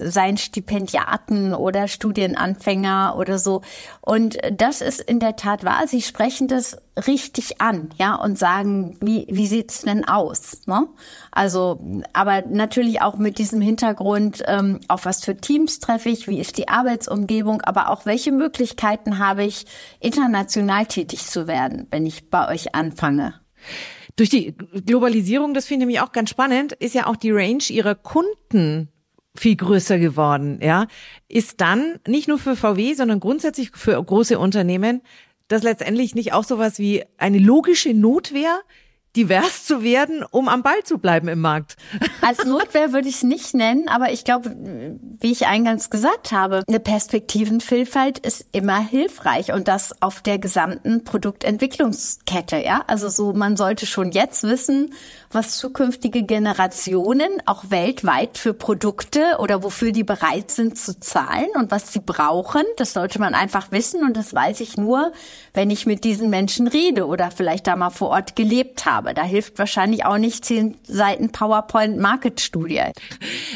seien 0.04 0.38
Stipendiaten 0.38 1.54
oder 1.54 1.88
Studienanfänger 1.88 3.16
oder 3.18 3.38
so. 3.40 3.62
Und 4.02 4.38
das 4.52 4.82
ist 4.82 5.02
in 5.02 5.20
der 5.20 5.36
Tat 5.36 5.64
wahr. 5.64 5.88
Sie 5.88 6.02
sprechen 6.02 6.48
das 6.48 6.78
richtig 7.08 7.62
an, 7.62 7.90
ja, 7.98 8.16
und 8.16 8.38
sagen, 8.38 8.98
wie, 9.02 9.28
wie 9.30 9.48
sieht's 9.48 9.82
denn 9.82 10.08
aus? 10.08 10.62
Ne? 10.66 10.88
Also, 11.32 11.80
aber 12.14 12.44
natürlich 12.48 13.02
auch 13.02 13.18
mit 13.18 13.38
diesem 13.38 13.62
Hintergrund, 13.62 14.44
ähm, 14.48 14.80
auf 14.88 15.06
was 15.06 15.24
für 15.24 15.38
Teams 15.38 15.80
treffe 15.80 16.10
ich, 16.10 16.28
wie 16.28 16.40
ist 16.40 16.58
die 16.58 16.68
Arbeitsumgebung, 16.68 17.62
aber 17.62 17.90
auch 17.90 18.06
welche 18.06 18.32
Möglichkeiten 18.32 19.20
habe 19.20 19.44
ich, 19.44 19.66
international 20.00 20.86
tätig 20.86 21.26
zu 21.26 21.48
werden, 21.48 21.88
wenn 21.92 22.06
ich 22.06 22.30
bei 22.30 22.50
euch 22.50 22.76
anfange. 22.76 23.36
Durch 24.16 24.30
die 24.30 24.56
Globalisierung, 24.86 25.54
das 25.54 25.66
finde 25.66 25.84
ich 25.84 25.88
nämlich 25.88 26.02
auch 26.02 26.12
ganz 26.12 26.30
spannend, 26.30 26.74
ist 26.74 26.96
ja 26.96 27.08
auch 27.08 27.16
die 27.16 27.32
Range 27.32 27.64
ihrer 27.70 27.96
Kunden 27.96 28.90
viel 29.36 29.56
größer 29.56 29.98
geworden, 29.98 30.60
ja, 30.62 30.88
ist 31.28 31.62
dann 31.62 32.00
nicht 32.08 32.28
nur 32.28 32.38
für 32.38 32.56
VW, 32.56 32.94
sondern 32.94 33.20
grundsätzlich 33.20 33.72
für 33.74 34.02
große 34.04 34.38
Unternehmen 34.38 35.02
das 35.48 35.64
letztendlich 35.64 36.16
nicht 36.16 36.34
auch 36.34 36.44
sowas 36.44 36.80
wie 36.80 37.04
eine 37.18 37.38
logische 37.38 37.94
Notwehr 37.94 38.62
divers 39.16 39.66
zu 39.66 39.84
werden, 39.84 40.24
um 40.32 40.48
am 40.48 40.64
Ball 40.64 40.84
zu 40.84 40.98
bleiben 40.98 41.28
im 41.28 41.42
Markt. 41.42 41.76
Als 42.22 42.46
Notwehr 42.46 42.94
würde 42.94 43.10
ich 43.10 43.16
es 43.16 43.24
nicht 43.24 43.54
nennen, 43.54 43.90
aber 43.90 44.12
ich 44.12 44.24
glaube, 44.24 44.56
wie 45.20 45.32
ich 45.32 45.48
eingangs 45.48 45.90
gesagt 45.90 46.32
habe, 46.32 46.64
eine 46.68 46.80
Perspektivenvielfalt 46.80 48.20
ist 48.20 48.46
immer 48.54 48.80
hilfreich 48.80 49.52
und 49.52 49.68
das 49.68 50.02
auf 50.02 50.22
der 50.22 50.40
gesamten 50.40 51.04
Produktentwicklungskette, 51.04 52.58
ja? 52.58 52.84
Also 52.88 53.10
so, 53.10 53.34
man 53.34 53.58
sollte 53.58 53.86
schon 53.86 54.12
jetzt 54.12 54.44
wissen, 54.44 54.94
was 55.30 55.58
zukünftige 55.58 56.24
Generationen 56.24 57.30
auch 57.46 57.66
weltweit 57.70 58.38
für 58.38 58.54
Produkte 58.54 59.38
oder 59.40 59.64
wofür 59.64 59.92
die 59.92 60.04
bereit 60.04 60.52
sind 60.52 60.78
zu 60.78 61.00
zahlen 61.00 61.50
und 61.56 61.72
was 61.72 61.92
sie 61.92 62.00
brauchen. 62.00 62.64
Das 62.78 62.94
sollte 62.94 63.20
man 63.20 63.34
einfach 63.34 63.72
wissen 63.72 64.04
und 64.04 64.16
das 64.16 64.34
weiß 64.34 64.62
ich 64.62 64.78
nur, 64.78 65.12
wenn 65.54 65.70
ich 65.70 65.86
mit 65.86 66.04
diesen 66.04 66.30
Menschen 66.30 66.68
rede 66.68 67.08
oder 67.08 67.32
vielleicht 67.32 67.68
da 67.68 67.76
mal 67.76 67.90
vor 67.90 68.10
Ort 68.10 68.36
gelebt 68.36 68.86
habe 68.86 69.01
habe. 69.02 69.14
Da 69.14 69.24
hilft 69.24 69.58
wahrscheinlich 69.60 70.06
auch 70.06 70.18
nicht 70.18 70.46
zehn 70.46 70.78
Seiten 70.84 71.32
PowerPoint-Market-Studie. 71.32 72.84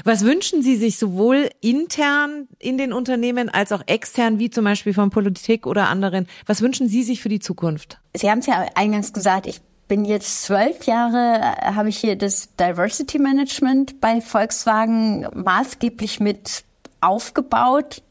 Was 0.04 0.24
wünschen 0.24 0.62
Sie 0.62 0.76
sich 0.76 0.98
sowohl 0.98 1.50
intern 1.62 2.48
in 2.60 2.78
den 2.78 2.94
Unternehmen 2.94 3.50
als 3.50 3.72
auch 3.72 3.82
extern, 3.88 4.40
wie 4.40 4.50
zum 4.50 4.66
Beispiel 4.66 4.94
von 4.94 5.10
Politik 5.10 5.68
oder 5.68 5.90
anderen? 5.90 6.28
Was 6.46 6.62
wünschen 6.62 6.88
Sie 6.88 7.04
sich 7.04 7.22
für 7.22 7.30
die 7.30 7.40
Zukunft? 7.40 8.00
Sie 8.14 8.30
haben 8.30 8.40
es 8.40 8.48
ja 8.48 8.66
eingangs 8.76 9.14
gesagt, 9.14 9.48
ich 9.48 9.62
bin 9.88 10.06
jetzt 10.06 10.44
zwölf 10.44 10.86
Jahre, 10.86 11.42
äh, 11.42 11.74
habe 11.74 11.90
ich 11.90 11.98
hier 11.98 12.16
das 12.16 12.50
Diversity 12.56 13.20
Management 13.20 14.02
bei 14.02 14.20
Volkswagen 14.20 15.28
maßgeblich 15.34 16.20
mit 16.20 16.64
aufgebaut. 17.02 18.02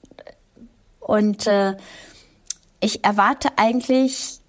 Und 1.01 1.47
äh, 1.47 1.77
ich 2.81 3.05
erwarte 3.05 3.49
eigentlich 3.57 4.40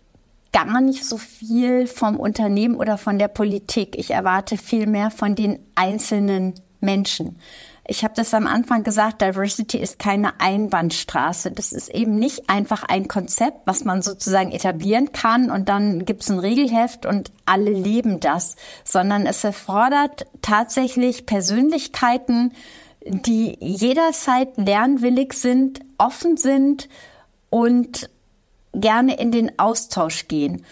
gar 0.56 0.80
nicht 0.80 1.04
so 1.04 1.18
viel 1.18 1.86
vom 1.86 2.18
Unternehmen 2.18 2.76
oder 2.76 2.98
von 2.98 3.20
der 3.20 3.28
Politik. 3.28 3.98
Ich 3.98 4.12
erwarte 4.12 4.56
viel 4.56 4.88
mehr 4.88 5.12
von 5.12 5.36
den 5.36 5.60
einzelnen 5.76 6.54
Menschen. 6.80 7.38
Ich 7.86 8.06
habe 8.06 8.14
das 8.16 8.34
am 8.34 8.48
Anfang 8.48 8.84
gesagt, 8.84 9.22
Diversity 9.22 9.78
ist 9.78 10.00
keine 10.00 10.40
Einbahnstraße. 10.40 11.52
Das 11.52 11.74
ist 11.74 11.90
eben 11.90 12.16
nicht 12.16 12.50
einfach 12.50 12.84
ein 12.84 13.10
Konzept, 13.10 13.68
was 13.68 13.84
man 13.84 14.02
sozusagen 14.02 14.54
etablieren 14.54 15.12
kann 15.12 15.52
und 15.52 15.68
dann 15.68 16.06
gibt 16.06 16.22
es 16.22 16.30
ein 16.30 16.40
Regelheft 16.40 17.06
und 17.06 17.34
alle 17.46 17.72
leben 17.72 18.22
das, 18.22 18.56
sondern 18.86 19.26
es 19.26 19.44
erfordert 19.44 20.26
tatsächlich 20.42 21.26
Persönlichkeiten, 21.26 22.54
die 23.06 23.58
jederzeit 23.60 24.56
lernwillig 24.56 25.34
sind, 25.34 25.82
offen 25.98 26.38
sind 26.38 26.88
und 27.50 28.10
gerne 28.82 29.18
in 29.18 29.32
den 29.32 29.58
Austausch 29.60 30.28
gehen. 30.28 30.66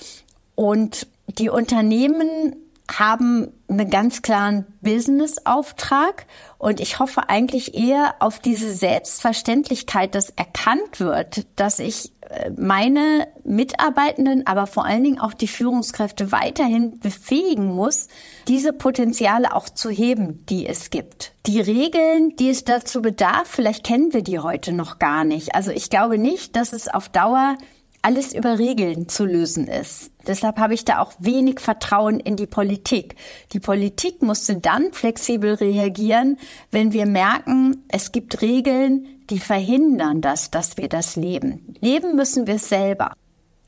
Und 0.56 1.08
die 1.28 1.50
Unternehmen 1.50 2.56
haben 2.92 3.52
einen 3.70 3.90
ganz 3.90 4.22
klaren 4.22 4.66
Business-Auftrag 4.82 6.26
und 6.58 6.80
ich 6.80 7.00
hoffe 7.00 7.30
eigentlich 7.30 7.76
eher 7.76 8.16
auf 8.20 8.40
diese 8.40 8.74
Selbstverständlichkeit, 8.74 10.16
dass 10.16 10.30
erkannt 10.32 11.00
wird, 11.00 11.46
dass 11.56 11.80
ich 11.80 12.12
äh, 12.30 12.52
meine 12.52 13.28
Mitarbeitenden, 13.46 14.46
aber 14.46 14.68
vor 14.68 14.86
allen 14.86 15.04
Dingen 15.04 15.20
auch 15.20 15.34
die 15.34 15.48
Führungskräfte 15.48 16.32
weiterhin 16.32 17.00
befähigen 17.00 17.74
muss, 17.74 18.10
diese 18.48 18.74
Potenziale 18.74 19.56
auch 19.56 19.70
zu 19.70 19.90
heben, 19.90 20.46
die 20.48 20.68
es 20.68 20.90
gibt. 20.90 21.34
Die 21.46 21.62
Regeln, 21.62 22.36
die 22.36 22.50
es 22.50 22.66
dazu 22.66 23.02
bedarf, 23.02 23.48
vielleicht 23.48 23.86
kennen 23.86 24.14
wir 24.14 24.24
die 24.24 24.40
heute 24.40 24.74
noch 24.74 25.00
gar 25.00 25.24
nicht. 25.24 25.56
Also 25.56 25.72
ich 25.72 25.90
glaube 25.90 26.18
nicht, 26.18 26.56
dass 26.58 26.74
es 26.74 26.90
auf 26.90 27.08
Dauer 27.10 27.58
alles 28.04 28.34
über 28.34 28.60
Regeln 28.60 29.10
zu 29.10 29.26
lösen 29.26 29.68
ist. 29.68 30.12
Deshalb 30.28 30.58
habe 30.58 30.74
ich 30.74 30.86
da 30.86 31.00
auch 31.00 31.14
wenig 31.20 31.60
Vertrauen 31.60 32.20
in 32.20 32.36
die 32.36 32.48
Politik. 32.48 33.16
Die 33.54 33.60
Politik 33.60 34.22
musste 34.22 34.58
dann 34.58 34.94
flexibel 34.94 35.56
reagieren, 35.56 36.38
wenn 36.70 36.94
wir 36.94 37.06
merken, 37.06 37.84
es 37.88 38.12
gibt 38.12 38.42
Regeln, 38.42 39.08
die 39.30 39.40
verhindern 39.40 40.22
das, 40.22 40.52
dass 40.52 40.78
wir 40.78 40.90
das 40.90 41.16
leben. 41.16 41.76
Leben 41.80 42.16
müssen 42.16 42.46
wir 42.46 42.60
selber. 42.60 43.14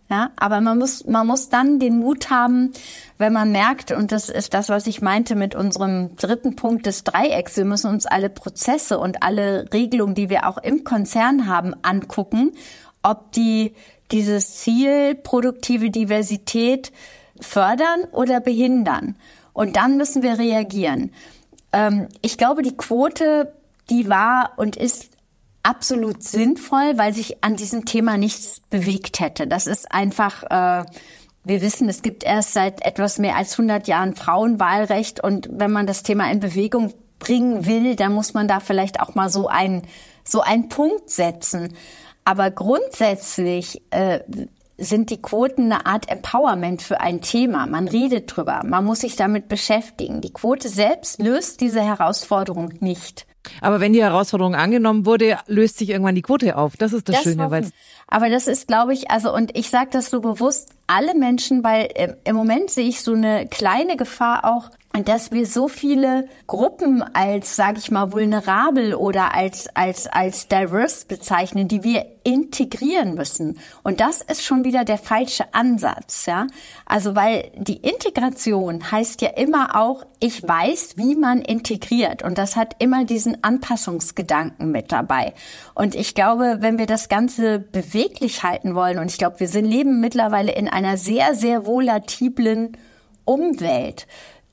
Ja, 0.09 0.29
aber 0.35 0.61
man 0.61 0.77
muss, 0.77 1.05
man 1.05 1.25
muss 1.25 1.49
dann 1.49 1.79
den 1.79 1.97
Mut 1.97 2.29
haben, 2.29 2.73
wenn 3.17 3.33
man 3.33 3.51
merkt, 3.51 3.91
und 3.91 4.11
das 4.11 4.29
ist 4.29 4.53
das, 4.53 4.69
was 4.69 4.85
ich 4.85 5.01
meinte 5.01 5.35
mit 5.35 5.55
unserem 5.55 6.15
dritten 6.15 6.55
Punkt 6.55 6.85
des 6.85 7.03
Dreiecks, 7.03 7.57
wir 7.57 7.65
müssen 7.65 7.89
uns 7.89 8.05
alle 8.05 8.29
Prozesse 8.29 8.99
und 8.99 9.23
alle 9.23 9.65
Regelungen, 9.73 10.13
die 10.13 10.29
wir 10.29 10.47
auch 10.47 10.59
im 10.59 10.83
Konzern 10.83 11.47
haben, 11.47 11.73
angucken, 11.81 12.51
ob 13.01 13.31
die 13.31 13.73
dieses 14.11 14.57
Ziel 14.57 15.15
produktive 15.15 15.89
Diversität 15.89 16.91
fördern 17.39 18.05
oder 18.11 18.39
behindern. 18.39 19.15
Und 19.53 19.75
dann 19.75 19.97
müssen 19.97 20.21
wir 20.23 20.37
reagieren. 20.37 21.11
Ähm, 21.73 22.07
ich 22.21 22.37
glaube, 22.37 22.61
die 22.61 22.75
Quote, 22.75 23.53
die 23.89 24.09
war 24.09 24.51
und 24.57 24.75
ist 24.75 25.09
absolut 25.63 26.23
sinnvoll, 26.23 26.97
weil 26.97 27.13
sich 27.13 27.43
an 27.43 27.55
diesem 27.55 27.85
Thema 27.85 28.17
nichts 28.17 28.61
bewegt 28.69 29.19
hätte. 29.19 29.47
Das 29.47 29.65
ist 29.65 29.91
einfach, 29.91 30.43
äh, 30.43 30.85
wir 31.43 31.61
wissen, 31.61 31.89
es 31.89 32.01
gibt 32.01 32.23
erst 32.23 32.53
seit 32.53 32.85
etwas 32.85 33.17
mehr 33.17 33.35
als 33.35 33.53
100 33.53 33.87
Jahren 33.87 34.15
Frauenwahlrecht 34.15 35.23
und 35.23 35.49
wenn 35.51 35.71
man 35.71 35.87
das 35.87 36.03
Thema 36.03 36.31
in 36.31 36.39
Bewegung 36.39 36.93
bringen 37.19 37.65
will, 37.65 37.95
dann 37.95 38.13
muss 38.13 38.33
man 38.33 38.47
da 38.47 38.59
vielleicht 38.59 38.99
auch 38.99 39.15
mal 39.15 39.29
so 39.29 39.47
einen 39.47 39.83
so 40.23 40.41
einen 40.41 40.69
Punkt 40.69 41.09
setzen. 41.09 41.73
Aber 42.25 42.51
grundsätzlich 42.51 43.81
äh, 43.91 44.19
sind 44.77 45.09
die 45.09 45.21
Quoten 45.21 45.71
eine 45.71 45.85
Art 45.85 46.09
Empowerment 46.09 46.81
für 46.81 46.99
ein 46.99 47.21
Thema. 47.21 47.65
Man 47.65 47.87
redet 47.87 48.35
drüber, 48.35 48.61
man 48.65 48.83
muss 48.83 49.01
sich 49.01 49.15
damit 49.15 49.47
beschäftigen. 49.47 50.21
Die 50.21 50.33
Quote 50.33 50.67
selbst 50.67 51.21
löst 51.21 51.61
diese 51.61 51.81
Herausforderung 51.81 52.73
nicht. 52.79 53.25
Aber 53.61 53.79
wenn 53.79 53.93
die 53.93 54.01
Herausforderung 54.01 54.55
angenommen 54.55 55.05
wurde, 55.05 55.37
löst 55.47 55.77
sich 55.77 55.89
irgendwann 55.89 56.15
die 56.15 56.23
Quote 56.23 56.57
auf. 56.57 56.77
Das 56.77 56.93
ist 56.93 57.07
das, 57.07 57.17
das 57.17 57.23
Schöne. 57.23 57.51
Weil 57.51 57.69
Aber 58.07 58.29
das 58.29 58.47
ist, 58.47 58.67
glaube 58.67 58.93
ich, 58.93 59.11
also 59.11 59.33
und 59.33 59.55
ich 59.55 59.69
sage 59.69 59.89
das 59.91 60.09
so 60.09 60.19
bewusst, 60.19 60.71
alle 60.87 61.15
Menschen, 61.15 61.63
weil 61.63 61.89
äh, 61.93 62.15
im 62.23 62.35
Moment 62.35 62.69
sehe 62.71 62.87
ich 62.87 63.01
so 63.01 63.13
eine 63.13 63.47
kleine 63.47 63.97
Gefahr 63.97 64.45
auch, 64.45 64.71
dass 65.03 65.31
wir 65.31 65.45
so 65.45 65.67
viele 65.67 66.29
Gruppen 66.47 67.03
als, 67.13 67.57
sage 67.57 67.79
ich 67.79 67.91
mal, 67.91 68.13
vulnerabel 68.13 68.95
oder 68.95 69.33
als 69.33 69.67
als 69.75 70.07
als 70.07 70.47
diverse 70.47 71.05
bezeichnen, 71.07 71.67
die 71.67 71.83
wir 71.83 72.05
integrieren 72.23 73.13
müssen. 73.13 73.59
Und 73.83 73.99
das 73.99 74.21
ist 74.21 74.43
schon 74.43 74.63
wieder 74.63 74.85
der 74.85 74.97
falsche 74.97 75.53
Ansatz, 75.53 76.25
ja. 76.25 76.47
Also 76.85 77.15
weil 77.15 77.51
die 77.55 77.77
Integration 77.77 78.91
heißt 78.91 79.21
ja 79.21 79.29
immer 79.29 79.75
auch, 79.75 80.05
ich 80.19 80.41
weiß, 80.41 80.97
wie 80.97 81.15
man 81.15 81.41
integriert, 81.41 82.23
und 82.23 82.37
das 82.37 82.55
hat 82.55 82.75
immer 82.79 83.05
diesen 83.05 83.43
Anpassungsgedanken 83.43 84.71
mit 84.71 84.91
dabei. 84.91 85.33
Und 85.75 85.93
ich 85.93 86.15
glaube, 86.15 86.57
wenn 86.61 86.79
wir 86.79 86.87
das 86.87 87.09
Ganze 87.09 87.59
beweglich 87.59 88.43
halten 88.43 88.75
wollen, 88.75 88.97
und 88.97 89.11
ich 89.11 89.17
glaube, 89.17 89.39
wir 89.39 89.47
sind 89.47 89.65
leben 89.65 89.99
mittlerweile 89.99 90.53
in 90.53 90.67
einer 90.67 90.97
sehr 90.97 91.35
sehr 91.35 91.65
volatiblen 91.65 92.77
Umwelt 93.25 94.05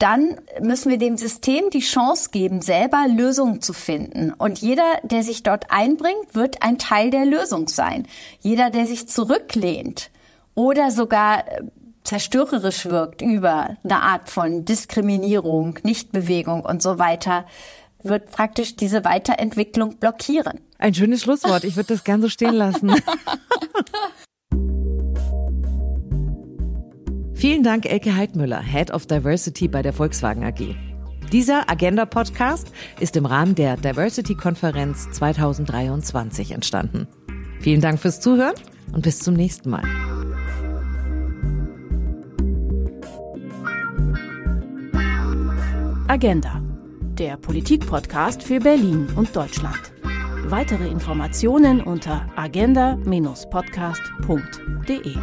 dann 0.02 0.36
müssen 0.60 0.90
wir 0.90 0.98
dem 0.98 1.16
System 1.16 1.70
die 1.70 1.78
Chance 1.78 2.30
geben, 2.32 2.60
selber 2.60 3.06
Lösungen 3.08 3.62
zu 3.62 3.72
finden. 3.72 4.32
Und 4.32 4.58
jeder, 4.58 4.98
der 5.04 5.22
sich 5.22 5.44
dort 5.44 5.70
einbringt, 5.70 6.34
wird 6.34 6.60
ein 6.60 6.76
Teil 6.78 7.10
der 7.10 7.24
Lösung 7.24 7.68
sein. 7.68 8.08
Jeder, 8.40 8.70
der 8.70 8.86
sich 8.86 9.08
zurücklehnt 9.08 10.10
oder 10.56 10.90
sogar 10.90 11.46
äh, 11.46 11.62
zerstörerisch 12.02 12.86
wirkt 12.86 13.22
über 13.22 13.76
eine 13.84 14.02
Art 14.02 14.28
von 14.28 14.64
Diskriminierung, 14.64 15.78
Nichtbewegung 15.84 16.64
und 16.64 16.82
so 16.82 16.98
weiter, 16.98 17.46
wird 18.02 18.32
praktisch 18.32 18.74
diese 18.74 19.04
Weiterentwicklung 19.04 19.98
blockieren. 19.98 20.58
Ein 20.78 20.94
schönes 20.94 21.22
Schlusswort. 21.22 21.62
Ich 21.62 21.76
würde 21.76 21.94
das 21.94 22.02
gern 22.02 22.20
so 22.20 22.28
stehen 22.28 22.54
lassen. 22.54 22.92
Vielen 27.42 27.64
Dank, 27.64 27.86
Elke 27.86 28.14
Heidmüller, 28.14 28.62
Head 28.62 28.92
of 28.92 29.06
Diversity 29.06 29.66
bei 29.66 29.82
der 29.82 29.92
Volkswagen 29.92 30.44
AG. 30.44 30.76
Dieser 31.32 31.68
Agenda-Podcast 31.68 32.70
ist 33.00 33.16
im 33.16 33.26
Rahmen 33.26 33.56
der 33.56 33.76
Diversity-Konferenz 33.76 35.10
2023 35.10 36.52
entstanden. 36.52 37.08
Vielen 37.58 37.80
Dank 37.80 37.98
fürs 37.98 38.20
Zuhören 38.20 38.54
und 38.92 39.02
bis 39.02 39.18
zum 39.18 39.34
nächsten 39.34 39.70
Mal. 39.70 39.82
Agenda, 46.06 46.62
der 47.18 47.38
Politik-Podcast 47.38 48.44
für 48.44 48.60
Berlin 48.60 49.08
und 49.16 49.34
Deutschland. 49.34 49.92
Weitere 50.44 50.86
Informationen 50.86 51.80
unter 51.80 52.24
agenda-podcast.de. 52.36 55.16